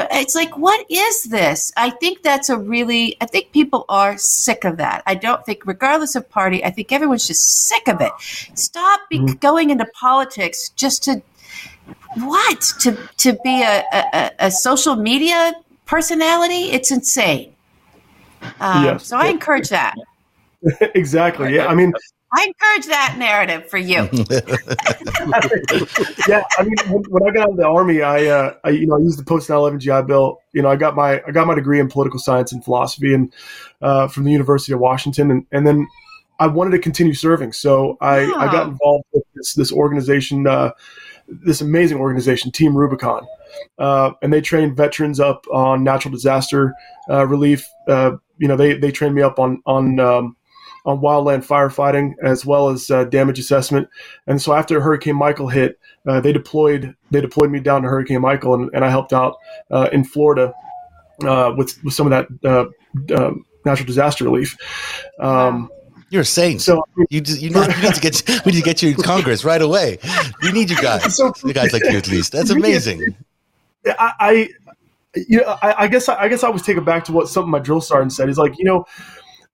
know, 0.00 0.08
it's 0.12 0.34
like, 0.34 0.56
what 0.56 0.84
is 0.90 1.24
this? 1.24 1.72
I 1.76 1.90
think 1.90 2.22
that's 2.22 2.48
a 2.48 2.56
really, 2.56 3.16
I 3.20 3.26
think 3.26 3.52
people 3.52 3.84
are 3.88 4.16
sick 4.16 4.64
of 4.64 4.76
that. 4.78 5.02
I 5.06 5.14
don't 5.14 5.44
think, 5.44 5.66
regardless 5.66 6.14
of 6.14 6.28
party, 6.28 6.64
I 6.64 6.70
think 6.70 6.92
everyone's 6.92 7.26
just 7.26 7.66
sick 7.68 7.88
of 7.88 8.00
it. 8.00 8.12
Stop 8.54 9.00
be- 9.08 9.18
mm-hmm. 9.18 9.34
going 9.34 9.70
into 9.70 9.86
politics 9.94 10.70
just 10.70 11.04
to, 11.04 11.22
what? 12.14 12.60
To, 12.80 12.96
to 13.18 13.38
be 13.44 13.62
a, 13.62 13.84
a, 13.92 14.30
a 14.38 14.50
social 14.50 14.96
media 14.96 15.52
personality? 15.86 16.70
It's 16.70 16.90
insane. 16.90 17.54
Um, 18.60 18.84
yes. 18.84 19.06
So 19.06 19.16
I 19.16 19.28
encourage 19.28 19.68
that. 19.70 19.94
exactly. 20.94 21.54
Yeah. 21.54 21.66
I 21.66 21.74
mean, 21.74 21.92
I 22.30 22.46
encourage 22.46 22.86
that 22.86 23.16
narrative 23.18 23.70
for 23.70 23.78
you. 23.78 23.96
yeah, 26.28 26.44
I 26.58 26.62
mean, 26.62 26.74
when, 26.88 27.02
when, 27.08 27.26
I 27.26 27.32
got 27.32 27.44
out 27.44 27.50
of 27.50 27.56
the 27.56 27.66
army, 27.66 28.02
I, 28.02 28.26
uh, 28.26 28.54
I, 28.64 28.70
you 28.70 28.86
know, 28.86 28.96
I 28.96 28.98
used 28.98 29.18
the 29.18 29.24
post 29.24 29.48
9/11 29.48 29.80
GI 29.80 30.06
Bill. 30.06 30.38
You 30.52 30.62
know, 30.62 30.68
I 30.68 30.76
got 30.76 30.94
my 30.94 31.22
I 31.26 31.30
got 31.30 31.46
my 31.46 31.54
degree 31.54 31.80
in 31.80 31.88
political 31.88 32.18
science 32.18 32.52
and 32.52 32.62
philosophy, 32.62 33.14
and 33.14 33.32
uh, 33.80 34.08
from 34.08 34.24
the 34.24 34.32
University 34.32 34.72
of 34.72 34.80
Washington, 34.80 35.30
and, 35.30 35.46
and 35.52 35.66
then 35.66 35.88
I 36.38 36.46
wanted 36.46 36.70
to 36.70 36.78
continue 36.78 37.14
serving, 37.14 37.52
so 37.52 37.96
I, 38.00 38.20
I 38.20 38.52
got 38.52 38.68
involved 38.68 39.04
with 39.12 39.24
this 39.34 39.54
this 39.54 39.72
organization, 39.72 40.46
uh, 40.46 40.70
this 41.26 41.60
amazing 41.60 41.98
organization, 41.98 42.52
Team 42.52 42.76
Rubicon, 42.76 43.26
uh, 43.78 44.12
and 44.22 44.32
they 44.32 44.40
train 44.40 44.74
veterans 44.74 45.18
up 45.18 45.46
on 45.52 45.82
natural 45.82 46.12
disaster 46.12 46.74
uh, 47.10 47.26
relief. 47.26 47.66
Uh, 47.88 48.12
you 48.38 48.46
know, 48.46 48.56
they 48.56 48.74
they 48.74 48.92
trained 48.92 49.16
me 49.16 49.22
up 49.22 49.40
on 49.40 49.60
on 49.66 49.98
um, 49.98 50.36
on 50.88 51.00
wildland 51.00 51.44
firefighting 51.44 52.14
as 52.22 52.46
well 52.46 52.70
as 52.70 52.90
uh, 52.90 53.04
damage 53.04 53.38
assessment. 53.38 53.86
And 54.26 54.40
so 54.40 54.54
after 54.54 54.80
Hurricane 54.80 55.16
Michael 55.16 55.48
hit, 55.48 55.78
uh, 56.06 56.20
they 56.20 56.32
deployed 56.32 56.96
they 57.10 57.20
deployed 57.20 57.50
me 57.50 57.60
down 57.60 57.82
to 57.82 57.88
Hurricane 57.88 58.22
Michael, 58.22 58.54
and, 58.54 58.70
and 58.72 58.84
I 58.84 58.88
helped 58.88 59.12
out 59.12 59.36
uh, 59.70 59.90
in 59.92 60.02
Florida 60.02 60.54
uh, 61.24 61.52
with 61.56 61.78
with 61.84 61.92
some 61.92 62.10
of 62.10 62.10
that 62.10 62.48
uh, 62.48 63.14
uh, 63.14 63.34
natural 63.66 63.86
disaster 63.86 64.24
relief. 64.24 64.56
Um, 65.20 65.70
You're 66.08 66.24
saying 66.24 66.60
so. 66.60 66.82
You, 67.10 67.20
just, 67.20 67.42
you, 67.42 67.50
need, 67.50 67.66
you 67.76 67.82
need 67.82 67.94
to 67.94 68.00
get 68.00 68.22
we 68.46 68.52
need 68.52 68.58
to 68.58 68.64
get 68.64 68.82
you 68.82 68.90
in 68.90 68.96
Congress 68.96 69.44
right 69.44 69.60
away. 69.60 69.98
We 70.40 70.52
need 70.52 70.70
you 70.70 70.80
guys, 70.80 71.14
so, 71.14 71.34
you 71.44 71.52
guys 71.52 71.74
like 71.74 71.84
you 71.84 71.98
at 71.98 72.08
least. 72.08 72.32
That's 72.32 72.50
amazing. 72.58 73.14
I, 73.86 74.12
I 74.18 74.48
you 75.14 75.40
know, 75.40 75.58
I, 75.60 75.84
I 75.84 75.88
guess 75.88 76.08
I 76.08 76.28
guess 76.28 76.42
I 76.42 76.48
was 76.48 76.62
taken 76.62 76.84
back 76.84 77.04
to 77.04 77.12
what 77.12 77.28
something 77.28 77.50
my 77.50 77.58
drill 77.58 77.82
sergeant 77.82 78.14
said. 78.14 78.28
He's 78.28 78.38
like, 78.38 78.56
you 78.56 78.64
know, 78.64 78.86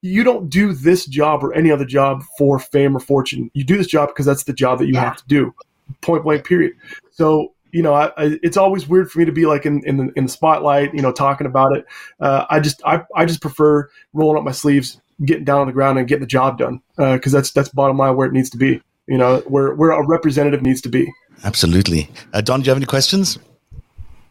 you 0.04 0.22
don't 0.22 0.50
do 0.50 0.74
this 0.74 1.06
job 1.06 1.42
or 1.42 1.54
any 1.54 1.70
other 1.70 1.86
job 1.86 2.22
for 2.36 2.58
fame 2.58 2.94
or 2.94 3.00
fortune. 3.00 3.50
You 3.54 3.64
do 3.64 3.78
this 3.78 3.86
job 3.86 4.10
because 4.10 4.26
that's 4.26 4.44
the 4.44 4.52
job 4.52 4.78
that 4.80 4.86
you 4.86 4.92
yeah. 4.92 5.04
have 5.04 5.16
to 5.16 5.24
do. 5.26 5.54
Point 6.02 6.24
blank. 6.24 6.44
Period. 6.44 6.74
So 7.10 7.54
you 7.72 7.82
know, 7.82 7.94
I, 7.94 8.12
I, 8.18 8.38
it's 8.42 8.58
always 8.58 8.86
weird 8.86 9.10
for 9.10 9.18
me 9.18 9.24
to 9.24 9.32
be 9.32 9.46
like 9.46 9.64
in, 9.64 9.82
in 9.84 9.96
the, 9.96 10.12
in 10.14 10.24
the 10.26 10.30
spotlight, 10.30 10.94
you 10.94 11.00
know, 11.00 11.10
talking 11.10 11.46
about 11.46 11.74
it. 11.76 11.86
Uh, 12.20 12.44
I 12.50 12.60
just 12.60 12.82
I, 12.84 13.02
I 13.16 13.24
just 13.24 13.40
prefer 13.40 13.88
rolling 14.12 14.36
up 14.36 14.44
my 14.44 14.52
sleeves, 14.52 15.00
getting 15.24 15.44
down 15.44 15.62
on 15.62 15.66
the 15.66 15.72
ground, 15.72 15.98
and 15.98 16.06
getting 16.06 16.20
the 16.20 16.26
job 16.26 16.58
done 16.58 16.82
because 16.96 17.34
uh, 17.34 17.38
that's 17.38 17.50
that's 17.52 17.70
bottom 17.70 17.96
line 17.96 18.14
where 18.14 18.26
it 18.26 18.32
needs 18.34 18.50
to 18.50 18.58
be. 18.58 18.82
You 19.06 19.16
know, 19.16 19.38
where 19.46 19.74
where 19.74 19.90
a 19.90 20.06
representative 20.06 20.60
needs 20.60 20.82
to 20.82 20.90
be. 20.90 21.10
Absolutely, 21.44 22.10
uh, 22.34 22.42
Don. 22.42 22.60
Do 22.60 22.66
you 22.66 22.70
have 22.70 22.76
any 22.76 22.86
questions? 22.86 23.38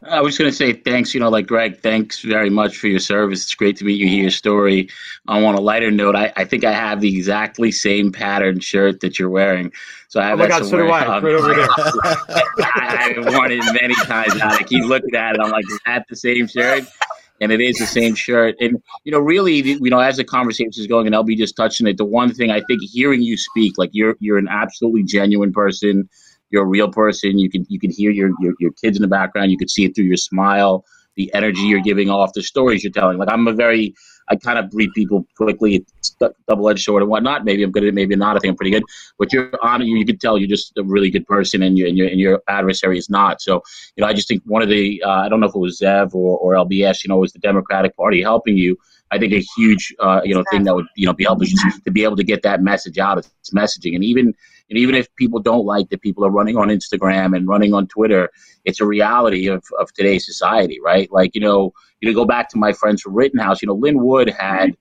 I 0.09 0.21
was 0.21 0.37
going 0.37 0.49
to 0.49 0.55
say 0.55 0.73
thanks. 0.73 1.13
You 1.13 1.19
know, 1.19 1.29
like 1.29 1.47
Greg, 1.47 1.79
thanks 1.79 2.21
very 2.21 2.49
much 2.49 2.77
for 2.77 2.87
your 2.87 2.99
service. 2.99 3.43
It's 3.43 3.55
great 3.55 3.77
to 3.77 3.85
meet 3.85 3.99
you, 3.99 4.07
hear 4.07 4.23
your 4.23 4.31
story. 4.31 4.89
On 5.27 5.43
a 5.43 5.61
lighter 5.61 5.91
note, 5.91 6.15
I, 6.15 6.33
I 6.35 6.45
think 6.45 6.63
I 6.63 6.71
have 6.71 7.01
the 7.01 7.15
exactly 7.15 7.71
same 7.71 8.11
pattern 8.11 8.59
shirt 8.59 8.99
that 9.01 9.17
you're 9.17 9.29
wearing. 9.29 9.71
So 10.09 10.19
I 10.19 10.25
have 10.25 10.39
oh 10.39 10.43
my 10.43 10.49
God, 10.49 10.65
so 10.65 10.77
do 10.77 10.89
I. 10.89 11.05
Um, 11.05 11.23
right 11.23 11.33
over 11.33 11.53
there. 11.53 11.67
I, 12.75 13.13
have 13.15 13.33
worn 13.33 13.51
it 13.51 13.63
many 13.81 13.95
times 14.05 14.35
now. 14.35 14.49
I 14.49 14.63
keep 14.63 14.83
looking 14.85 15.15
at 15.15 15.35
it. 15.35 15.41
I'm 15.41 15.51
like, 15.51 15.65
is 15.69 15.79
that 15.85 16.05
the 16.09 16.15
same 16.15 16.47
shirt? 16.47 16.83
And 17.41 17.51
it 17.51 17.61
is 17.61 17.77
the 17.77 17.85
same 17.85 18.15
shirt. 18.15 18.55
And, 18.59 18.81
you 19.03 19.11
know, 19.11 19.19
really, 19.19 19.55
you 19.55 19.89
know, 19.89 19.99
as 19.99 20.17
the 20.17 20.23
conversation 20.23 20.71
is 20.77 20.87
going, 20.87 21.07
and 21.07 21.15
I'll 21.15 21.23
be 21.23 21.35
just 21.35 21.55
touching 21.55 21.87
it, 21.87 21.97
the 21.97 22.05
one 22.05 22.33
thing 22.33 22.51
I 22.51 22.61
think 22.61 22.81
hearing 22.83 23.21
you 23.21 23.37
speak, 23.37 23.77
like 23.77 23.89
you're, 23.91 24.15
you're 24.19 24.37
an 24.37 24.47
absolutely 24.49 25.03
genuine 25.03 25.51
person 25.51 26.07
you're 26.53 26.63
a 26.63 26.67
real 26.67 26.89
person. 26.89 27.37
You 27.39 27.49
can 27.49 27.65
you 27.67 27.79
can 27.79 27.91
hear 27.91 28.11
your, 28.11 28.31
your 28.39 28.53
your 28.59 28.71
kids 28.71 28.95
in 28.95 29.01
the 29.01 29.07
background. 29.07 29.51
You 29.51 29.57
can 29.57 29.67
see 29.67 29.83
it 29.85 29.95
through 29.95 30.05
your 30.05 30.17
smile, 30.17 30.85
the 31.15 31.33
energy 31.33 31.61
you're 31.61 31.81
giving 31.81 32.09
off, 32.09 32.31
the 32.33 32.43
stories 32.43 32.83
you're 32.83 32.93
telling. 32.93 33.17
Like 33.17 33.29
I'm 33.31 33.47
a 33.47 33.53
very 33.53 33.93
I 34.29 34.35
kind 34.35 34.57
of 34.57 34.69
read 34.73 34.91
people 34.93 35.25
quickly. 35.35 35.85
Double 36.47 36.69
edged 36.69 36.83
sword 36.83 37.01
and 37.01 37.09
whatnot. 37.09 37.43
Maybe 37.43 37.63
I'm 37.63 37.71
good 37.71 37.83
at 37.83 37.89
it, 37.89 37.93
maybe 37.93 38.15
not. 38.15 38.37
I 38.37 38.39
think 38.39 38.51
I'm 38.51 38.55
pretty 38.55 38.71
good. 38.71 38.83
But 39.19 39.33
you're 39.33 39.51
on 39.61 39.81
you, 39.81 39.97
you 39.97 40.05
can 40.05 40.17
tell 40.17 40.37
you're 40.37 40.47
just 40.47 40.71
a 40.77 40.83
really 40.83 41.09
good 41.09 41.25
person, 41.27 41.61
and, 41.63 41.77
you, 41.77 41.87
and, 41.87 41.97
your 41.97 42.07
and 42.07 42.19
your 42.19 42.41
adversary 42.47 42.97
is 42.97 43.09
not. 43.09 43.41
So 43.41 43.61
you 43.95 44.01
know, 44.01 44.07
I 44.07 44.13
just 44.13 44.27
think 44.27 44.43
one 44.45 44.61
of 44.61 44.69
the 44.69 45.03
uh, 45.03 45.09
I 45.09 45.29
don't 45.29 45.39
know 45.39 45.47
if 45.47 45.55
it 45.55 45.59
was 45.59 45.79
Zev 45.79 46.13
or, 46.13 46.37
or 46.37 46.53
LBS. 46.53 47.03
You 47.03 47.09
know, 47.09 47.17
was 47.17 47.33
the 47.33 47.39
Democratic 47.39 47.97
Party 47.97 48.21
helping 48.21 48.57
you. 48.57 48.77
I 49.11 49.19
think 49.19 49.33
a 49.33 49.43
huge 49.57 49.93
uh, 49.99 50.21
you 50.23 50.33
know 50.33 50.43
thing 50.51 50.63
that 50.63 50.75
would 50.75 50.87
you 50.95 51.05
know 51.05 51.13
be 51.13 51.23
helpful 51.23 51.47
to 51.85 51.91
be 51.91 52.03
able 52.03 52.15
to 52.15 52.23
get 52.23 52.43
that 52.43 52.61
message 52.61 52.97
out. 52.97 53.17
It's 53.17 53.53
messaging, 53.53 53.95
and 53.95 54.03
even 54.03 54.33
and 54.69 54.79
even 54.79 54.95
if 54.95 55.13
people 55.15 55.39
don't 55.39 55.65
like 55.65 55.89
that 55.89 56.01
people 56.01 56.25
are 56.25 56.31
running 56.31 56.57
on 56.57 56.69
Instagram 56.69 57.35
and 57.35 57.47
running 57.47 57.73
on 57.73 57.87
Twitter, 57.87 58.29
it's 58.65 58.81
a 58.81 58.85
reality 58.85 59.47
of, 59.47 59.63
of 59.79 59.93
today's 59.93 60.25
society, 60.25 60.79
right? 60.83 61.11
Like, 61.11 61.35
you 61.35 61.41
know, 61.41 61.73
you 62.01 62.09
know, 62.09 62.15
go 62.15 62.25
back 62.25 62.49
to 62.49 62.57
my 62.57 62.73
friends 62.73 63.01
from 63.01 63.13
Rittenhouse, 63.13 63.61
you 63.61 63.67
know, 63.67 63.75
Lin 63.75 64.03
Wood 64.03 64.29
had, 64.29 64.75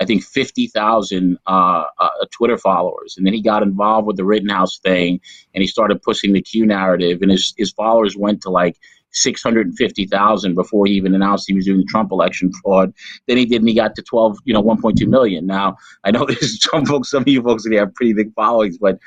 I 0.00 0.04
think, 0.04 0.22
50,000 0.24 1.38
uh, 1.46 1.84
uh, 1.98 2.08
Twitter 2.30 2.56
followers. 2.56 3.16
And 3.16 3.26
then 3.26 3.34
he 3.34 3.42
got 3.42 3.62
involved 3.62 4.06
with 4.06 4.16
the 4.16 4.24
Rittenhouse 4.24 4.78
thing 4.78 5.20
and 5.52 5.62
he 5.62 5.66
started 5.66 6.02
pushing 6.02 6.32
the 6.32 6.42
Q 6.42 6.66
narrative. 6.66 7.20
And 7.22 7.30
his, 7.30 7.54
his 7.56 7.72
followers 7.72 8.16
went 8.16 8.40
to 8.42 8.50
like 8.50 8.76
650,000 9.14 10.54
before 10.54 10.86
he 10.86 10.92
even 10.94 11.14
announced 11.14 11.44
he 11.46 11.54
was 11.54 11.64
doing 11.64 11.78
the 11.78 11.84
Trump 11.84 12.12
election 12.12 12.52
fraud. 12.62 12.92
Then 13.26 13.36
he 13.36 13.46
did, 13.46 13.60
and 13.60 13.68
he 13.68 13.74
got 13.74 13.94
to 13.94 14.02
12, 14.02 14.38
you 14.44 14.52
know, 14.52 14.62
1.2 14.62 15.06
million. 15.06 15.46
Now, 15.46 15.76
I 16.02 16.10
know 16.10 16.24
there's 16.28 16.62
some 16.62 16.84
folks, 16.84 17.10
some 17.10 17.22
of 17.22 17.28
you 17.28 17.42
folks, 17.42 17.68
they 17.68 17.76
have 17.76 17.94
pretty 17.94 18.12
big 18.12 18.32
followings, 18.34 18.78
but 18.78 18.98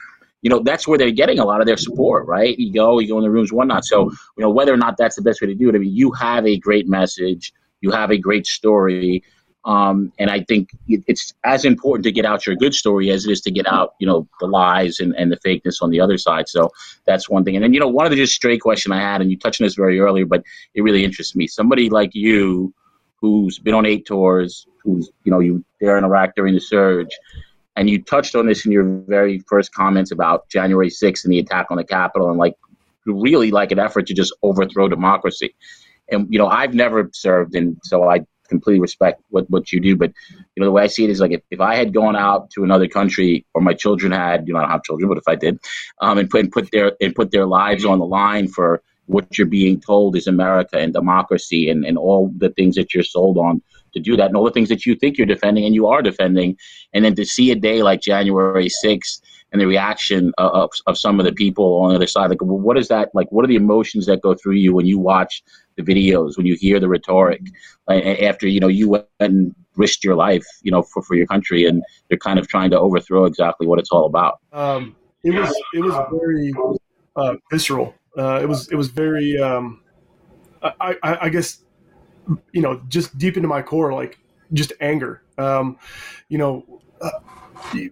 you 0.47 0.49
know, 0.49 0.59
that's 0.63 0.87
where 0.87 0.97
they're 0.97 1.11
getting 1.11 1.39
a 1.39 1.43
lot 1.43 1.59
of 1.59 1.67
their 1.67 1.75
support, 1.75 2.25
right? 2.25 2.57
You 2.57 2.71
go, 2.71 2.99
you 2.99 3.09
go 3.09 3.17
in 3.17 3.23
the 3.25 3.29
rooms, 3.29 3.51
whatnot. 3.51 3.83
So, 3.83 4.09
you 4.09 4.41
know, 4.41 4.49
whether 4.49 4.73
or 4.73 4.77
not 4.77 4.95
that's 4.95 5.17
the 5.17 5.21
best 5.21 5.41
way 5.41 5.47
to 5.49 5.53
do 5.53 5.67
it, 5.67 5.75
I 5.75 5.79
mean, 5.79 5.93
you 5.93 6.09
have 6.13 6.47
a 6.47 6.57
great 6.57 6.87
message, 6.87 7.51
you 7.81 7.91
have 7.91 8.11
a 8.11 8.17
great 8.17 8.47
story. 8.47 9.25
Um, 9.65 10.13
and 10.17 10.29
I 10.29 10.45
think 10.45 10.69
it's 10.87 11.33
as 11.43 11.65
important 11.65 12.05
to 12.05 12.13
get 12.13 12.23
out 12.23 12.47
your 12.47 12.55
good 12.55 12.73
story 12.73 13.11
as 13.11 13.25
it 13.25 13.31
is 13.33 13.41
to 13.41 13.51
get 13.51 13.67
out, 13.67 13.95
you 13.99 14.07
know, 14.07 14.25
the 14.39 14.47
lies 14.47 15.01
and, 15.01 15.13
and 15.17 15.29
the 15.29 15.35
fakeness 15.45 15.81
on 15.81 15.89
the 15.89 15.99
other 15.99 16.17
side. 16.17 16.47
So 16.47 16.71
that's 17.05 17.29
one 17.29 17.43
thing. 17.43 17.57
And 17.57 17.63
then, 17.65 17.73
you 17.73 17.81
know, 17.81 17.89
one 17.89 18.05
of 18.05 18.11
the 18.11 18.15
just 18.15 18.33
straight 18.33 18.61
question 18.61 18.93
I 18.93 19.01
had, 19.01 19.19
and 19.19 19.29
you 19.29 19.37
touched 19.37 19.59
on 19.59 19.65
this 19.65 19.75
very 19.75 19.99
earlier, 19.99 20.25
but 20.25 20.43
it 20.75 20.81
really 20.81 21.03
interests 21.03 21.35
me. 21.35 21.47
Somebody 21.47 21.89
like 21.89 22.15
you, 22.15 22.73
who's 23.19 23.59
been 23.59 23.73
on 23.73 23.85
eight 23.85 24.05
tours, 24.05 24.65
who's, 24.81 25.09
you 25.25 25.31
know, 25.33 25.41
you 25.41 25.65
there 25.81 25.97
in 25.97 26.05
Iraq 26.05 26.35
during 26.37 26.53
the 26.53 26.61
surge, 26.61 27.13
and 27.77 27.89
you 27.89 28.01
touched 28.01 28.35
on 28.35 28.47
this 28.47 28.65
in 28.65 28.71
your 28.71 28.83
very 29.07 29.39
first 29.47 29.71
comments 29.71 30.11
about 30.11 30.49
January 30.49 30.89
6th 30.89 31.23
and 31.23 31.31
the 31.31 31.39
attack 31.39 31.67
on 31.69 31.77
the 31.77 31.83
Capitol 31.83 32.29
and 32.29 32.39
like 32.39 32.55
really 33.05 33.51
like 33.51 33.71
an 33.71 33.79
effort 33.79 34.07
to 34.07 34.15
just 34.15 34.35
overthrow 34.41 34.89
democracy. 34.89 35.55
And, 36.09 36.27
you 36.29 36.39
know, 36.39 36.47
I've 36.47 36.73
never 36.73 37.09
served, 37.13 37.55
and 37.55 37.77
so 37.83 38.09
I 38.09 38.25
completely 38.49 38.79
respect 38.79 39.21
what, 39.29 39.47
what 39.49 39.71
you 39.71 39.79
do. 39.79 39.95
But, 39.95 40.11
you 40.29 40.61
know, 40.61 40.65
the 40.65 40.71
way 40.71 40.83
I 40.83 40.87
see 40.87 41.03
it 41.03 41.11
is 41.11 41.19
like 41.19 41.31
if, 41.31 41.41
if 41.51 41.61
I 41.61 41.75
had 41.75 41.93
gone 41.93 42.15
out 42.15 42.49
to 42.51 42.63
another 42.63 42.87
country 42.87 43.45
or 43.53 43.61
my 43.61 43.73
children 43.73 44.11
had, 44.11 44.47
you 44.47 44.53
know, 44.53 44.59
I 44.59 44.63
don't 44.63 44.71
have 44.71 44.83
children, 44.83 45.07
but 45.07 45.19
if 45.19 45.27
I 45.27 45.35
did, 45.35 45.59
um, 46.01 46.17
and 46.17 46.29
put, 46.29 46.41
and 46.41 46.51
put 46.51 46.71
their, 46.71 46.93
and 46.99 47.13
put 47.13 47.31
their 47.31 47.45
lives 47.45 47.85
on 47.85 47.99
the 47.99 48.05
line 48.05 48.47
for 48.47 48.81
what 49.05 49.37
you're 49.37 49.47
being 49.47 49.79
told 49.79 50.15
is 50.15 50.27
America 50.27 50.77
and 50.77 50.93
democracy 50.93 51.69
and, 51.69 51.85
and 51.85 51.97
all 51.97 52.31
the 52.37 52.49
things 52.49 52.75
that 52.75 52.93
you're 52.93 53.03
sold 53.03 53.37
on, 53.37 53.61
to 53.97 54.09
do 54.11 54.15
that 54.17 54.27
and 54.27 54.35
all 54.35 54.45
the 54.45 54.51
things 54.51 54.69
that 54.69 54.85
you 54.85 54.95
think 54.95 55.17
you're 55.17 55.27
defending 55.27 55.65
and 55.65 55.75
you 55.75 55.87
are 55.87 56.01
defending. 56.01 56.57
And 56.93 57.03
then 57.03 57.15
to 57.15 57.25
see 57.25 57.51
a 57.51 57.55
day 57.55 57.83
like 57.83 58.01
January 58.01 58.69
6th 58.69 59.21
and 59.51 59.61
the 59.61 59.67
reaction 59.67 60.33
of, 60.37 60.69
of 60.85 60.97
some 60.97 61.19
of 61.19 61.25
the 61.25 61.31
people 61.31 61.81
on 61.81 61.89
the 61.89 61.95
other 61.95 62.07
side, 62.07 62.29
like 62.29 62.41
what 62.41 62.77
is 62.77 62.87
that 62.89 63.09
like? 63.13 63.31
What 63.31 63.45
are 63.45 63.47
the 63.47 63.55
emotions 63.55 64.05
that 64.05 64.21
go 64.21 64.35
through 64.35 64.55
you 64.55 64.73
when 64.73 64.85
you 64.85 64.99
watch 64.99 65.43
the 65.75 65.83
videos, 65.83 66.37
when 66.37 66.45
you 66.45 66.55
hear 66.55 66.79
the 66.79 66.89
rhetoric 66.89 67.41
after, 67.89 68.47
you 68.47 68.59
know, 68.59 68.67
you 68.67 68.89
went 68.89 69.05
and 69.19 69.55
risked 69.75 70.03
your 70.03 70.15
life, 70.15 70.45
you 70.63 70.71
know, 70.71 70.81
for, 70.81 71.01
for 71.03 71.15
your 71.15 71.27
country 71.27 71.65
and 71.65 71.83
they're 72.09 72.17
kind 72.17 72.39
of 72.39 72.47
trying 72.47 72.71
to 72.71 72.79
overthrow 72.79 73.25
exactly 73.25 73.67
what 73.67 73.79
it's 73.79 73.91
all 73.91 74.05
about. 74.05 74.39
Um, 74.51 74.95
it 75.23 75.31
was, 75.31 75.53
it 75.73 75.81
was 75.81 75.95
very 76.11 76.53
uh, 77.15 77.35
visceral. 77.51 77.93
Uh, 78.17 78.39
it 78.41 78.47
was, 78.47 78.67
it 78.69 78.75
was 78.75 78.89
very, 78.89 79.37
um, 79.39 79.81
I, 80.61 80.95
I, 81.03 81.17
I 81.21 81.29
guess 81.29 81.63
you 82.51 82.61
know, 82.61 82.81
just 82.87 83.17
deep 83.17 83.37
into 83.37 83.47
my 83.47 83.61
core, 83.61 83.93
like 83.93 84.19
just 84.53 84.73
anger. 84.79 85.23
Um, 85.37 85.77
you 86.29 86.37
know, 86.37 86.81
uh, 87.01 87.11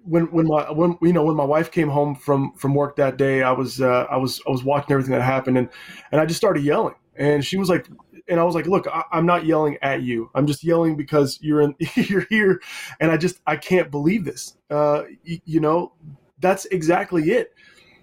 when 0.06 0.26
when 0.32 0.48
my 0.48 0.72
when 0.72 0.98
you 1.02 1.14
know 1.14 1.24
when 1.24 1.36
my 1.36 1.44
wife 1.44 1.72
came 1.72 1.90
home 1.90 2.16
from 2.16 2.54
from 2.54 2.74
work 2.74 2.96
that 2.98 3.18
day, 3.18 3.44
I 3.44 3.52
was 3.52 3.82
uh, 3.82 4.06
I 4.10 4.18
was 4.18 4.42
I 4.48 4.52
was 4.52 4.64
watching 4.64 4.92
everything 4.92 5.14
that 5.14 5.22
happened, 5.22 5.58
and 5.58 5.70
and 6.12 6.22
I 6.22 6.26
just 6.26 6.38
started 6.38 6.64
yelling, 6.64 6.96
and 7.16 7.44
she 7.44 7.58
was 7.58 7.70
like. 7.70 7.88
And 8.28 8.40
I 8.40 8.44
was 8.44 8.56
like, 8.56 8.66
"Look, 8.66 8.88
I, 8.88 9.04
am 9.14 9.28
not 9.28 9.46
yelling 9.46 9.78
at 9.84 10.02
you. 10.02 10.32
I'm 10.34 10.48
just 10.48 10.64
yelling 10.64 10.98
because 10.98 11.38
you're 11.44 11.62
in, 11.62 11.76
you're 11.96 12.26
here, 12.28 12.60
and 13.00 13.12
I 13.12 13.18
just 13.18 13.40
I 13.46 13.56
can't 13.56 13.92
believe 13.92 14.26
this. 14.26 14.58
Uh, 14.68 15.04
you, 15.24 15.40
you 15.46 15.60
know, 15.60 15.94
that's 16.40 16.66
exactly 16.66 17.30
it 17.30 17.54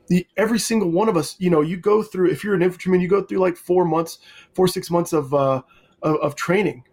the, 0.09 0.27
every 0.37 0.59
single 0.59 0.91
one 0.91 1.09
of 1.09 1.17
us, 1.17 1.37
you 1.39 1.49
know, 1.49 1.63
you 1.63 1.77
go 1.77 2.03
through, 2.03 2.31
if 2.31 2.45
you're 2.45 2.55
an 2.55 2.63
infantryman, 2.63 3.01
you 3.01 3.09
go 3.09 3.23
through 3.23 3.39
like 3.39 3.57
four 3.57 3.85
months, 3.85 4.19
four, 4.53 4.69
six 4.69 4.91
months 4.91 5.13
of, 5.13 5.33
uh, 5.33 5.63
of, 6.03 6.17
of 6.17 6.35
training, 6.35 6.85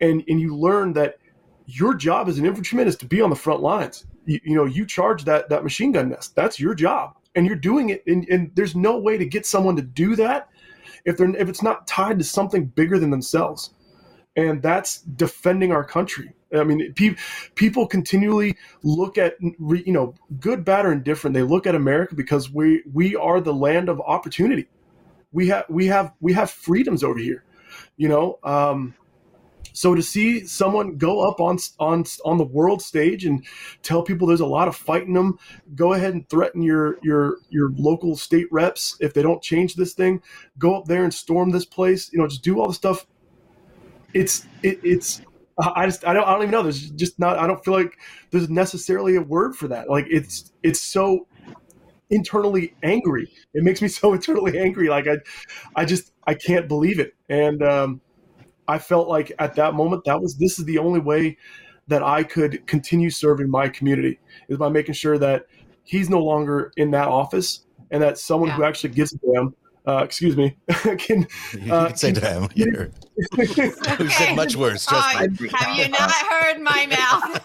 and 0.00 0.22
and 0.28 0.40
you 0.40 0.56
learn 0.56 0.92
that 0.94 1.18
your 1.66 1.94
job 1.94 2.28
as 2.28 2.38
an 2.38 2.46
infantryman 2.46 2.86
is 2.86 2.96
to 2.96 3.06
be 3.06 3.20
on 3.20 3.30
the 3.30 3.36
front 3.36 3.60
lines. 3.60 4.04
You, 4.26 4.40
you, 4.44 4.54
know, 4.54 4.64
you 4.64 4.86
charge 4.86 5.24
that 5.24 5.48
that 5.48 5.62
machine 5.62 5.92
gun 5.92 6.10
nest. 6.10 6.34
That's 6.34 6.60
your 6.60 6.74
job, 6.74 7.14
and 7.34 7.46
you're 7.46 7.56
doing 7.56 7.90
it. 7.90 8.02
And, 8.06 8.26
and 8.28 8.50
there's 8.54 8.74
no 8.74 8.98
way 8.98 9.18
to 9.18 9.24
get 9.24 9.46
someone 9.46 9.76
to 9.76 9.82
do 9.82 10.16
that 10.16 10.48
if 11.04 11.16
they're 11.16 11.34
if 11.36 11.48
it's 11.48 11.62
not 11.62 11.86
tied 11.86 12.18
to 12.18 12.24
something 12.24 12.66
bigger 12.66 12.98
than 12.98 13.10
themselves, 13.10 13.70
and 14.36 14.62
that's 14.62 15.00
defending 15.02 15.72
our 15.72 15.84
country. 15.84 16.32
I 16.54 16.62
mean, 16.62 16.92
pe- 16.94 17.16
people 17.56 17.86
continually 17.86 18.56
look 18.82 19.18
at 19.18 19.34
you 19.40 19.92
know 19.92 20.14
good, 20.40 20.64
bad, 20.64 20.86
or 20.86 20.92
indifferent. 20.92 21.34
They 21.34 21.42
look 21.42 21.66
at 21.66 21.74
America 21.74 22.14
because 22.14 22.50
we 22.50 22.82
we 22.92 23.16
are 23.16 23.40
the 23.40 23.54
land 23.54 23.88
of 23.88 24.00
opportunity. 24.00 24.66
We 25.32 25.48
have 25.48 25.64
we 25.68 25.86
have 25.86 26.12
we 26.20 26.32
have 26.32 26.50
freedoms 26.50 27.02
over 27.02 27.18
here 27.18 27.44
you 27.96 28.08
know. 28.08 28.38
Um, 28.42 28.94
so 29.72 29.94
to 29.94 30.02
see 30.02 30.46
someone 30.46 30.96
go 30.96 31.20
up 31.28 31.40
on 31.40 31.58
on 31.80 32.04
on 32.24 32.38
the 32.38 32.44
world 32.44 32.80
stage 32.80 33.24
and 33.24 33.44
tell 33.82 34.02
people 34.02 34.26
there's 34.26 34.40
a 34.40 34.46
lot 34.46 34.68
of 34.68 34.76
fighting 34.76 35.14
them, 35.14 35.38
go 35.74 35.92
ahead 35.94 36.14
and 36.14 36.28
threaten 36.28 36.62
your 36.62 36.98
your 37.02 37.38
your 37.50 37.70
local 37.76 38.16
state 38.16 38.46
reps 38.52 38.96
if 39.00 39.12
they 39.14 39.22
don't 39.22 39.42
change 39.42 39.74
this 39.74 39.92
thing. 39.92 40.22
Go 40.58 40.76
up 40.76 40.84
there 40.84 41.02
and 41.02 41.12
storm 41.12 41.50
this 41.50 41.64
place. 41.64 42.12
You 42.12 42.20
know, 42.20 42.28
just 42.28 42.44
do 42.44 42.60
all 42.60 42.68
the 42.68 42.74
stuff. 42.74 43.06
It's 44.14 44.46
it, 44.62 44.78
it's 44.84 45.22
I 45.58 45.86
just 45.86 46.06
I 46.06 46.12
don't 46.12 46.26
I 46.26 46.32
don't 46.32 46.42
even 46.42 46.52
know. 46.52 46.62
There's 46.62 46.90
just 46.90 47.18
not. 47.18 47.38
I 47.38 47.46
don't 47.48 47.64
feel 47.64 47.74
like 47.74 47.98
there's 48.30 48.48
necessarily 48.48 49.16
a 49.16 49.22
word 49.22 49.56
for 49.56 49.68
that. 49.68 49.90
Like 49.90 50.06
it's 50.08 50.52
it's 50.62 50.80
so 50.80 51.26
internally 52.10 52.74
angry. 52.82 53.30
It 53.54 53.64
makes 53.64 53.82
me 53.82 53.88
so 54.00 54.12
internally 54.12 54.58
angry. 54.58 54.88
Like 54.88 55.06
I, 55.06 55.16
I 55.76 55.84
just 55.84 56.12
I 56.26 56.34
can't 56.34 56.68
believe 56.68 56.98
it. 56.98 57.14
And 57.28 57.62
um, 57.62 58.00
I 58.68 58.78
felt 58.78 59.08
like 59.08 59.32
at 59.38 59.56
that 59.56 59.74
moment 59.74 60.04
that 60.04 60.20
was 60.20 60.36
this 60.36 60.58
is 60.58 60.64
the 60.64 60.78
only 60.78 61.00
way 61.00 61.36
that 61.86 62.02
I 62.02 62.22
could 62.22 62.66
continue 62.66 63.10
serving 63.10 63.50
my 63.50 63.68
community 63.68 64.18
is 64.48 64.56
by 64.56 64.70
making 64.70 64.94
sure 64.94 65.18
that 65.18 65.46
he's 65.82 66.08
no 66.08 66.18
longer 66.18 66.72
in 66.76 66.90
that 66.92 67.08
office 67.08 67.66
and 67.90 68.02
that 68.02 68.16
someone 68.18 68.48
yeah. 68.48 68.56
who 68.56 68.64
actually 68.64 68.94
gives 68.94 69.12
a 69.12 69.18
damn 69.18 69.54
uh, 69.86 70.02
excuse 70.02 70.36
me, 70.36 70.56
can, 70.98 71.26
uh, 71.70 71.88
you 71.90 71.96
say 71.96 72.12
can, 72.12 72.22
damn 72.22 72.48
here. 72.50 72.90
okay. 73.38 73.70
Who 73.98 74.08
said 74.08 74.34
much 74.34 74.56
worse? 74.56 74.86
Oh, 74.90 74.94
have 74.94 75.76
you 75.76 75.88
not 75.88 76.10
heard 76.10 76.60
my 76.60 76.86
mouth? 76.86 77.42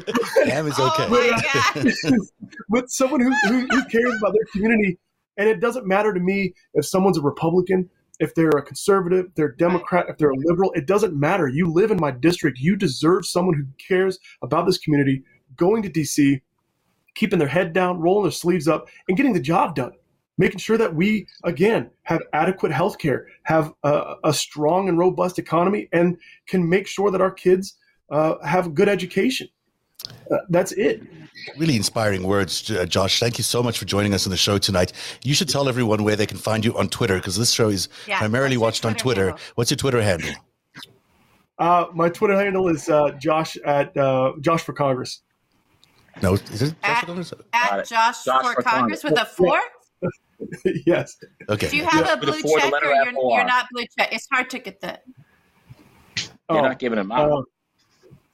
damn 0.44 0.66
is 0.66 0.78
okay. 0.78 1.06
Oh 1.08 2.10
with 2.68 2.88
someone 2.88 3.20
who, 3.20 3.32
who, 3.48 3.66
who 3.66 3.84
cares 3.86 4.14
about 4.18 4.32
their 4.32 4.46
community, 4.52 4.98
and 5.36 5.48
it 5.48 5.60
doesn't 5.60 5.86
matter 5.86 6.12
to 6.12 6.20
me 6.20 6.54
if 6.74 6.86
someone's 6.86 7.18
a 7.18 7.22
Republican, 7.22 7.88
if 8.20 8.34
they're 8.34 8.50
a 8.50 8.62
conservative, 8.62 9.26
they're 9.34 9.48
a 9.48 9.56
Democrat, 9.56 10.06
if 10.08 10.18
they're 10.18 10.30
a 10.30 10.36
liberal, 10.36 10.72
it 10.74 10.86
doesn't 10.86 11.18
matter. 11.18 11.48
You 11.48 11.72
live 11.72 11.90
in 11.90 11.98
my 12.00 12.10
district. 12.10 12.58
You 12.58 12.76
deserve 12.76 13.26
someone 13.26 13.54
who 13.54 13.64
cares 13.86 14.18
about 14.42 14.66
this 14.66 14.78
community, 14.78 15.22
going 15.56 15.82
to 15.82 15.90
DC, 15.90 16.40
keeping 17.14 17.38
their 17.38 17.48
head 17.48 17.72
down, 17.72 18.00
rolling 18.00 18.24
their 18.24 18.32
sleeves 18.32 18.68
up, 18.68 18.88
and 19.08 19.16
getting 19.16 19.32
the 19.32 19.40
job 19.40 19.74
done 19.74 19.92
making 20.38 20.58
sure 20.58 20.76
that 20.78 20.94
we 20.94 21.26
again 21.44 21.90
have 22.02 22.20
adequate 22.32 22.72
health 22.72 22.98
care 22.98 23.26
have 23.44 23.72
a, 23.84 24.14
a, 24.24 24.32
strong 24.32 24.88
and 24.88 24.98
robust 24.98 25.38
economy 25.38 25.88
and 25.92 26.16
can 26.46 26.68
make 26.68 26.86
sure 26.86 27.10
that 27.10 27.20
our 27.20 27.30
kids 27.30 27.76
uh, 28.10 28.34
have 28.44 28.66
a 28.66 28.70
good 28.70 28.88
education 28.88 29.48
uh, 30.30 30.38
that's 30.48 30.72
it 30.72 31.02
really 31.56 31.76
inspiring 31.76 32.22
words 32.22 32.70
uh, 32.70 32.84
josh 32.86 33.20
thank 33.20 33.38
you 33.38 33.44
so 33.44 33.62
much 33.62 33.78
for 33.78 33.84
joining 33.84 34.14
us 34.14 34.26
on 34.26 34.30
the 34.30 34.36
show 34.36 34.58
tonight 34.58 34.92
you 35.22 35.34
should 35.34 35.48
tell 35.48 35.68
everyone 35.68 36.04
where 36.04 36.16
they 36.16 36.26
can 36.26 36.38
find 36.38 36.64
you 36.64 36.76
on 36.78 36.88
twitter 36.88 37.16
because 37.16 37.36
this 37.36 37.52
show 37.52 37.68
is 37.68 37.88
yeah, 38.06 38.18
primarily 38.18 38.56
watched 38.56 38.84
on 38.84 38.94
twitter 38.94 39.26
handle? 39.26 39.40
what's 39.56 39.70
your 39.70 39.76
twitter 39.76 40.02
handle 40.02 40.30
uh, 41.58 41.86
my 41.94 42.08
twitter 42.08 42.36
handle 42.36 42.68
is 42.68 42.88
uh, 42.88 43.10
josh 43.18 43.56
at 43.64 43.96
uh, 43.96 44.32
josh 44.40 44.62
for 44.62 44.72
congress 44.72 45.22
no, 46.22 46.34
is 46.34 46.62
it 46.62 46.74
at, 46.82 47.06
Josh, 47.06 47.32
at 47.52 47.88
Josh, 47.88 48.24
Josh 48.24 48.42
for, 48.42 48.54
for 48.54 48.62
Congress, 48.62 49.02
Congress 49.02 49.04
with 49.04 49.18
a 49.18 49.24
four? 49.24 49.60
yes. 50.86 51.16
Okay. 51.48 51.68
Do 51.68 51.76
you 51.76 51.84
have 51.84 52.06
yeah. 52.06 52.12
a 52.12 52.16
blue 52.16 52.40
check 52.40 52.72
or 52.72 52.84
you're, 52.84 53.12
you're, 53.12 53.44
not 53.44 53.66
blue 53.72 53.84
check? 53.98 54.12
It's 54.12 54.28
hard 54.30 54.50
to 54.50 54.58
get 54.58 54.80
that. 54.80 55.02
You're 56.16 56.58
oh, 56.58 56.62
not 56.62 56.78
giving 56.78 56.98
him 56.98 57.10
out. 57.10 57.46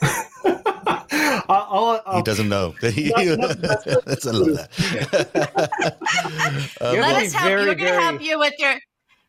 I'll, 1.49 2.03
I'll, 2.07 2.17
he 2.17 2.23
doesn't 2.23 2.49
know. 2.49 2.75
He, 2.83 3.11
that's 3.11 4.27
a 4.27 4.33
love 4.33 4.57
that. 4.57 5.97
um, 6.81 6.97
Let 6.97 7.23
us 7.23 7.33
help 7.33 7.49
very, 7.49 7.63
you. 7.63 7.69
We're 7.69 7.75
going 7.75 7.93
to 7.93 8.01
help 8.01 8.23
you 8.23 8.39
with 8.39 8.55
your. 8.59 8.75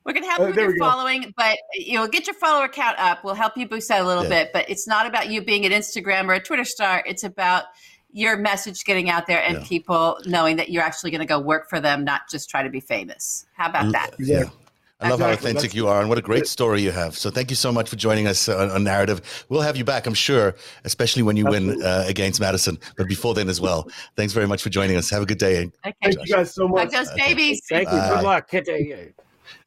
We're 0.04 0.14
going 0.14 0.24
to 0.24 0.30
help 0.30 0.40
uh, 0.40 0.44
you 0.46 0.50
with 0.50 0.58
your 0.58 0.78
following, 0.78 1.32
but 1.38 1.58
you'll 1.76 2.08
get 2.08 2.26
your 2.26 2.34
follower 2.34 2.68
count 2.68 2.98
up. 2.98 3.24
We'll 3.24 3.36
help 3.36 3.56
you 3.56 3.68
boost 3.68 3.88
that 3.90 4.02
a 4.02 4.06
little 4.06 4.24
yeah. 4.24 4.30
bit, 4.44 4.50
but 4.52 4.68
it's 4.68 4.88
not 4.88 5.06
about 5.06 5.30
you 5.30 5.44
being 5.44 5.64
an 5.66 5.72
Instagram 5.72 6.28
or 6.28 6.34
a 6.34 6.40
Twitter 6.40 6.66
star. 6.66 7.04
It's 7.06 7.24
about 7.24 7.66
your 8.12 8.36
message 8.36 8.84
getting 8.84 9.10
out 9.10 9.28
there 9.28 9.44
and 9.44 9.58
yeah. 9.58 9.64
people 9.68 10.20
knowing 10.26 10.58
that 10.58 10.70
you're 10.70 10.84
actually 10.84 11.12
going 11.12 11.20
to 11.20 11.28
go 11.28 11.40
work 11.40 11.70
for 11.70 11.80
them, 11.80 12.04
not 12.04 12.22
just 12.30 12.50
try 12.50 12.64
to 12.64 12.70
be 12.70 12.80
famous. 12.80 13.46
How 13.54 13.70
about 13.70 13.92
that? 13.92 14.16
Yeah. 14.18 14.46
I 15.02 15.10
love 15.10 15.20
exactly. 15.20 15.26
how 15.26 15.34
authentic 15.34 15.62
That's, 15.72 15.76
you 15.76 15.88
are 15.88 16.00
and 16.00 16.10
what 16.10 16.18
a 16.20 16.22
great 16.22 16.46
story 16.46 16.82
you 16.82 16.92
have. 16.92 17.18
So 17.18 17.32
thank 17.32 17.50
you 17.50 17.56
so 17.56 17.72
much 17.72 17.90
for 17.90 17.96
joining 17.96 18.28
us 18.28 18.48
on, 18.48 18.70
on 18.70 18.84
Narrative. 18.84 19.46
We'll 19.50 19.62
have 19.62 19.76
you 19.76 19.84
back, 19.84 20.06
I'm 20.06 20.14
sure, 20.14 20.56
especially 20.84 21.24
when 21.24 21.38
you 21.38 21.48
Absolutely. 21.48 21.78
win 21.78 21.86
uh, 21.86 22.06
against 22.08 22.40
Madison, 22.40 22.78
but 22.98 23.08
before 23.08 23.34
then 23.34 23.50
as 23.50 23.60
well. 23.60 23.90
Thanks 24.16 24.34
very 24.34 24.48
much 24.48 24.62
for 24.62 24.70
joining 24.70 24.98
us. 24.98 25.10
Have 25.10 25.24
a 25.24 25.26
good 25.26 25.40
day. 25.40 25.72
Okay. 25.86 25.94
Thank 26.04 26.28
you 26.28 26.36
guys 26.36 26.54
so 26.54 26.68
much. 26.68 26.92
Like 26.92 26.92
those 26.92 27.12
babies. 27.14 27.62
Thank 27.68 27.90
you. 27.90 28.00
Good 28.00 28.24
luck. 28.24 28.52
Bye. 28.52 29.08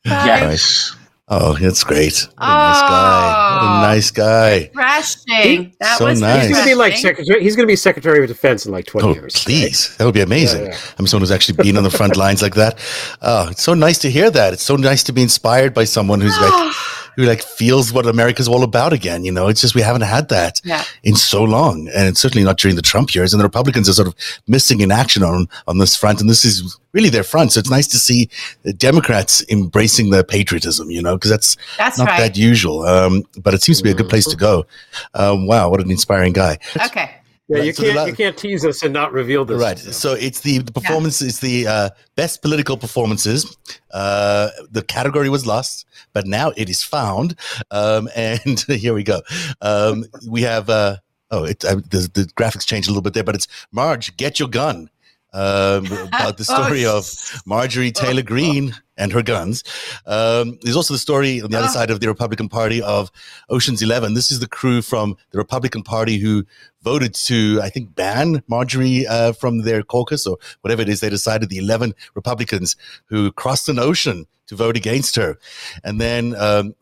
Yes. 0.04 0.96
Oh, 1.26 1.56
it's 1.58 1.82
great. 1.84 2.28
What 2.36 2.44
a 2.44 2.50
nice 2.50 2.80
guy. 2.82 3.56
What 3.56 3.62
a 3.62 3.66
oh, 3.66 3.80
nice 3.80 4.10
guy. 4.10 4.70
Refreshing. 4.74 5.74
That 5.80 5.96
so 5.96 6.04
was 6.04 6.20
nice. 6.20 6.48
He's 6.48 6.56
gonna 6.56 6.66
be 6.66 6.74
like 6.74 6.96
secretary. 6.96 7.42
He's 7.42 7.56
gonna 7.56 7.66
be 7.66 7.76
Secretary 7.76 8.22
of 8.22 8.28
Defense 8.28 8.66
in 8.66 8.72
like 8.72 8.84
twenty 8.84 9.08
oh, 9.08 9.14
years. 9.14 9.42
Please, 9.42 9.88
right? 9.88 9.98
that 9.98 10.04
would 10.04 10.12
be 10.12 10.20
amazing. 10.20 10.64
Yeah, 10.64 10.72
yeah. 10.72 10.78
I'm 10.98 11.06
someone 11.06 11.22
who's 11.22 11.30
actually 11.30 11.62
been 11.62 11.78
on 11.78 11.82
the 11.82 11.90
front 11.90 12.16
lines 12.18 12.42
like 12.42 12.56
that. 12.56 12.78
Oh, 13.22 13.48
it's 13.48 13.62
so 13.62 13.72
nice 13.72 13.98
to 14.00 14.10
hear 14.10 14.30
that. 14.30 14.52
It's 14.52 14.62
so 14.62 14.76
nice 14.76 15.02
to 15.04 15.12
be 15.12 15.22
inspired 15.22 15.72
by 15.72 15.84
someone 15.84 16.20
who's 16.20 16.36
like 16.36 16.42
oh, 16.52 16.93
who 17.16 17.24
like 17.24 17.42
feels 17.42 17.92
what 17.92 18.06
America's 18.06 18.48
all 18.48 18.62
about 18.62 18.92
again. 18.92 19.24
You 19.24 19.32
know, 19.32 19.48
it's 19.48 19.60
just 19.60 19.74
we 19.74 19.82
haven't 19.82 20.02
had 20.02 20.28
that 20.28 20.60
yeah. 20.64 20.84
in 21.02 21.16
so 21.16 21.42
long, 21.42 21.88
and 21.88 22.08
it's 22.08 22.20
certainly 22.20 22.44
not 22.44 22.58
during 22.58 22.76
the 22.76 22.82
Trump 22.82 23.14
years. 23.14 23.32
And 23.32 23.40
the 23.40 23.44
Republicans 23.44 23.88
are 23.88 23.92
sort 23.92 24.08
of 24.08 24.14
missing 24.46 24.80
in 24.80 24.90
action 24.90 25.22
on 25.22 25.48
on 25.66 25.78
this 25.78 25.96
front, 25.96 26.20
and 26.20 26.28
this 26.28 26.44
is 26.44 26.78
really 26.92 27.08
their 27.10 27.24
front. 27.24 27.52
So 27.52 27.60
it's 27.60 27.70
nice 27.70 27.86
to 27.88 27.98
see 27.98 28.28
the 28.62 28.72
Democrats 28.72 29.44
embracing 29.48 30.10
the 30.10 30.24
patriotism. 30.24 30.90
You 30.90 31.02
know, 31.02 31.16
because 31.16 31.30
that's 31.30 31.56
that's 31.78 31.98
not 31.98 32.08
right. 32.08 32.20
that 32.20 32.36
usual. 32.36 32.82
Um, 32.82 33.24
but 33.42 33.54
it 33.54 33.62
seems 33.62 33.78
to 33.78 33.84
be 33.84 33.90
a 33.90 33.94
good 33.94 34.08
place 34.08 34.26
to 34.26 34.36
go. 34.36 34.66
Um, 35.14 35.46
wow, 35.46 35.70
what 35.70 35.80
an 35.80 35.90
inspiring 35.90 36.32
guy. 36.32 36.58
Okay. 36.86 37.10
Yeah, 37.48 37.58
right, 37.58 37.66
you 37.66 37.72
so 37.74 37.82
can't 37.82 38.08
you 38.08 38.14
can't 38.14 38.36
tease 38.38 38.64
us 38.64 38.82
and 38.82 38.94
not 38.94 39.12
reveal 39.12 39.44
this. 39.44 39.60
Right. 39.60 39.78
So 39.78 40.14
it's 40.14 40.40
the, 40.40 40.58
the 40.58 40.72
performance 40.72 41.20
yeah. 41.20 41.28
is 41.28 41.40
the 41.40 41.66
uh, 41.66 41.90
best 42.16 42.40
political 42.40 42.78
performances. 42.78 43.56
Uh, 43.92 44.48
the 44.70 44.82
category 44.82 45.28
was 45.28 45.46
lost, 45.46 45.86
but 46.14 46.26
now 46.26 46.52
it 46.56 46.70
is 46.70 46.82
found. 46.82 47.38
Um, 47.70 48.08
and 48.16 48.60
here 48.60 48.94
we 48.94 49.02
go. 49.02 49.20
Um, 49.60 50.06
we 50.26 50.40
have 50.42 50.70
uh, 50.70 50.96
oh, 51.30 51.44
it, 51.44 51.64
uh, 51.66 51.74
the, 51.74 52.08
the 52.14 52.22
graphics 52.34 52.66
changed 52.66 52.88
a 52.88 52.92
little 52.92 53.02
bit 53.02 53.12
there, 53.12 53.24
but 53.24 53.34
it's 53.34 53.48
Marge, 53.72 54.16
get 54.16 54.38
your 54.38 54.48
gun 54.48 54.88
um, 55.34 55.86
about 56.08 56.38
the 56.38 56.44
story 56.54 56.86
oh, 56.86 56.98
of 56.98 57.42
Marjorie 57.44 57.92
Taylor 57.92 58.22
Greene 58.22 58.74
and 58.96 59.12
her 59.12 59.22
guns. 59.22 59.64
Um, 60.06 60.58
there's 60.62 60.76
also 60.76 60.94
the 60.94 60.98
story 60.98 61.42
on 61.42 61.50
the 61.50 61.58
other 61.58 61.66
ah. 61.66 61.70
side 61.70 61.90
of 61.90 62.00
the 62.00 62.08
Republican 62.08 62.48
Party 62.48 62.80
of 62.80 63.10
Ocean's 63.50 63.82
Eleven. 63.82 64.14
This 64.14 64.30
is 64.30 64.40
the 64.40 64.48
crew 64.48 64.80
from 64.80 65.16
the 65.32 65.38
Republican 65.38 65.82
Party 65.82 66.18
who 66.18 66.46
voted 66.82 67.14
to, 67.14 67.60
I 67.62 67.68
think, 67.68 67.94
ban 67.94 68.42
Marjorie 68.46 69.06
uh, 69.06 69.32
from 69.32 69.62
their 69.62 69.82
caucus 69.82 70.26
or 70.26 70.38
whatever 70.60 70.82
it 70.82 70.88
is. 70.88 71.00
They 71.00 71.10
decided 71.10 71.48
the 71.48 71.58
11 71.58 71.94
Republicans 72.14 72.76
who 73.06 73.32
crossed 73.32 73.68
an 73.68 73.78
ocean 73.78 74.26
to 74.46 74.54
vote 74.54 74.76
against 74.76 75.16
her. 75.16 75.38
And 75.82 76.00
then 76.00 76.34
um, 76.36 76.74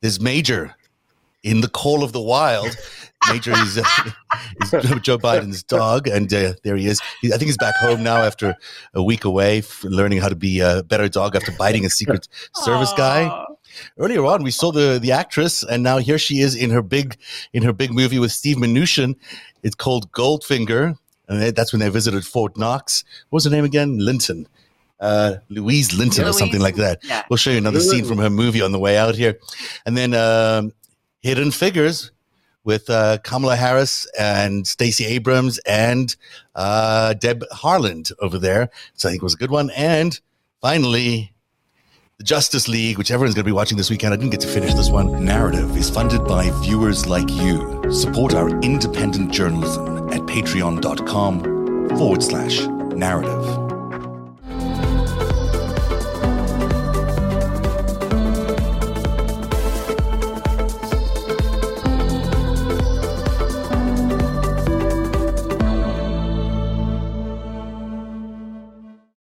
there's 0.00 0.20
Major 0.20 0.74
in 1.42 1.60
the 1.60 1.68
call 1.68 2.04
of 2.04 2.12
the 2.12 2.20
wild 2.20 2.76
Major 3.30 3.52
is, 3.52 3.78
uh, 3.78 3.84
is 4.62 4.70
Joe 5.00 5.18
Biden's 5.18 5.62
dog, 5.62 6.08
and 6.08 6.32
uh, 6.32 6.54
there 6.64 6.76
he 6.76 6.86
is. 6.86 7.00
He, 7.20 7.28
I 7.28 7.36
think 7.36 7.46
he's 7.46 7.56
back 7.56 7.76
home 7.76 8.02
now 8.02 8.16
after 8.16 8.56
a 8.94 9.02
week 9.02 9.24
away, 9.24 9.62
learning 9.84 10.18
how 10.20 10.28
to 10.28 10.34
be 10.34 10.60
a 10.60 10.82
better 10.82 11.08
dog 11.08 11.36
after 11.36 11.52
biting 11.52 11.84
a 11.84 11.90
Secret 11.90 12.26
Service 12.56 12.92
guy. 12.94 13.46
Earlier 13.96 14.24
on, 14.24 14.42
we 14.42 14.50
saw 14.50 14.72
the 14.72 14.98
the 15.00 15.12
actress, 15.12 15.62
and 15.62 15.82
now 15.82 15.98
here 15.98 16.18
she 16.18 16.40
is 16.40 16.54
in 16.54 16.70
her 16.70 16.82
big 16.82 17.16
in 17.52 17.62
her 17.62 17.72
big 17.72 17.92
movie 17.92 18.18
with 18.18 18.32
Steve 18.32 18.56
Mnuchin. 18.56 19.14
It's 19.62 19.76
called 19.76 20.10
Goldfinger, 20.10 20.98
and 21.28 21.54
that's 21.54 21.72
when 21.72 21.80
they 21.80 21.88
visited 21.88 22.24
Fort 22.26 22.58
Knox. 22.58 23.04
What 23.30 23.38
was 23.38 23.44
her 23.44 23.50
name 23.50 23.64
again? 23.64 23.98
Linton. 23.98 24.48
Uh, 24.98 25.38
Louise 25.48 25.92
Linton 25.92 26.24
Louise, 26.24 26.36
or 26.36 26.38
something 26.38 26.60
like 26.60 26.76
that. 26.76 27.00
Yeah. 27.02 27.24
We'll 27.28 27.36
show 27.36 27.50
you 27.50 27.58
another 27.58 27.80
scene 27.80 28.04
from 28.04 28.18
her 28.18 28.30
movie 28.30 28.62
on 28.62 28.70
the 28.70 28.78
way 28.78 28.96
out 28.96 29.16
here. 29.16 29.36
And 29.84 29.96
then 29.96 30.14
um, 30.14 30.72
Hidden 31.22 31.52
Figures, 31.52 32.12
with 32.64 32.88
uh, 32.90 33.18
Kamala 33.18 33.56
Harris 33.56 34.06
and 34.18 34.66
Stacey 34.66 35.04
Abrams 35.04 35.58
and 35.66 36.14
uh, 36.54 37.14
Deb 37.14 37.44
Haaland 37.52 38.12
over 38.20 38.38
there. 38.38 38.70
So 38.94 39.08
I 39.08 39.12
think 39.12 39.22
it 39.22 39.24
was 39.24 39.34
a 39.34 39.38
good 39.38 39.50
one. 39.50 39.70
And 39.70 40.18
finally, 40.60 41.32
the 42.18 42.24
Justice 42.24 42.68
League, 42.68 42.98
which 42.98 43.10
everyone's 43.10 43.34
going 43.34 43.44
to 43.44 43.48
be 43.48 43.52
watching 43.52 43.76
this 43.76 43.90
weekend. 43.90 44.14
I 44.14 44.16
didn't 44.16 44.30
get 44.30 44.40
to 44.42 44.48
finish 44.48 44.74
this 44.74 44.90
one. 44.90 45.24
Narrative 45.24 45.76
is 45.76 45.90
funded 45.90 46.24
by 46.24 46.50
viewers 46.62 47.06
like 47.06 47.30
you. 47.30 47.82
Support 47.92 48.34
our 48.34 48.48
independent 48.60 49.32
journalism 49.32 50.08
at 50.10 50.20
patreon.com 50.20 51.88
forward 51.96 52.22
slash 52.22 52.60
narrative. 52.94 53.61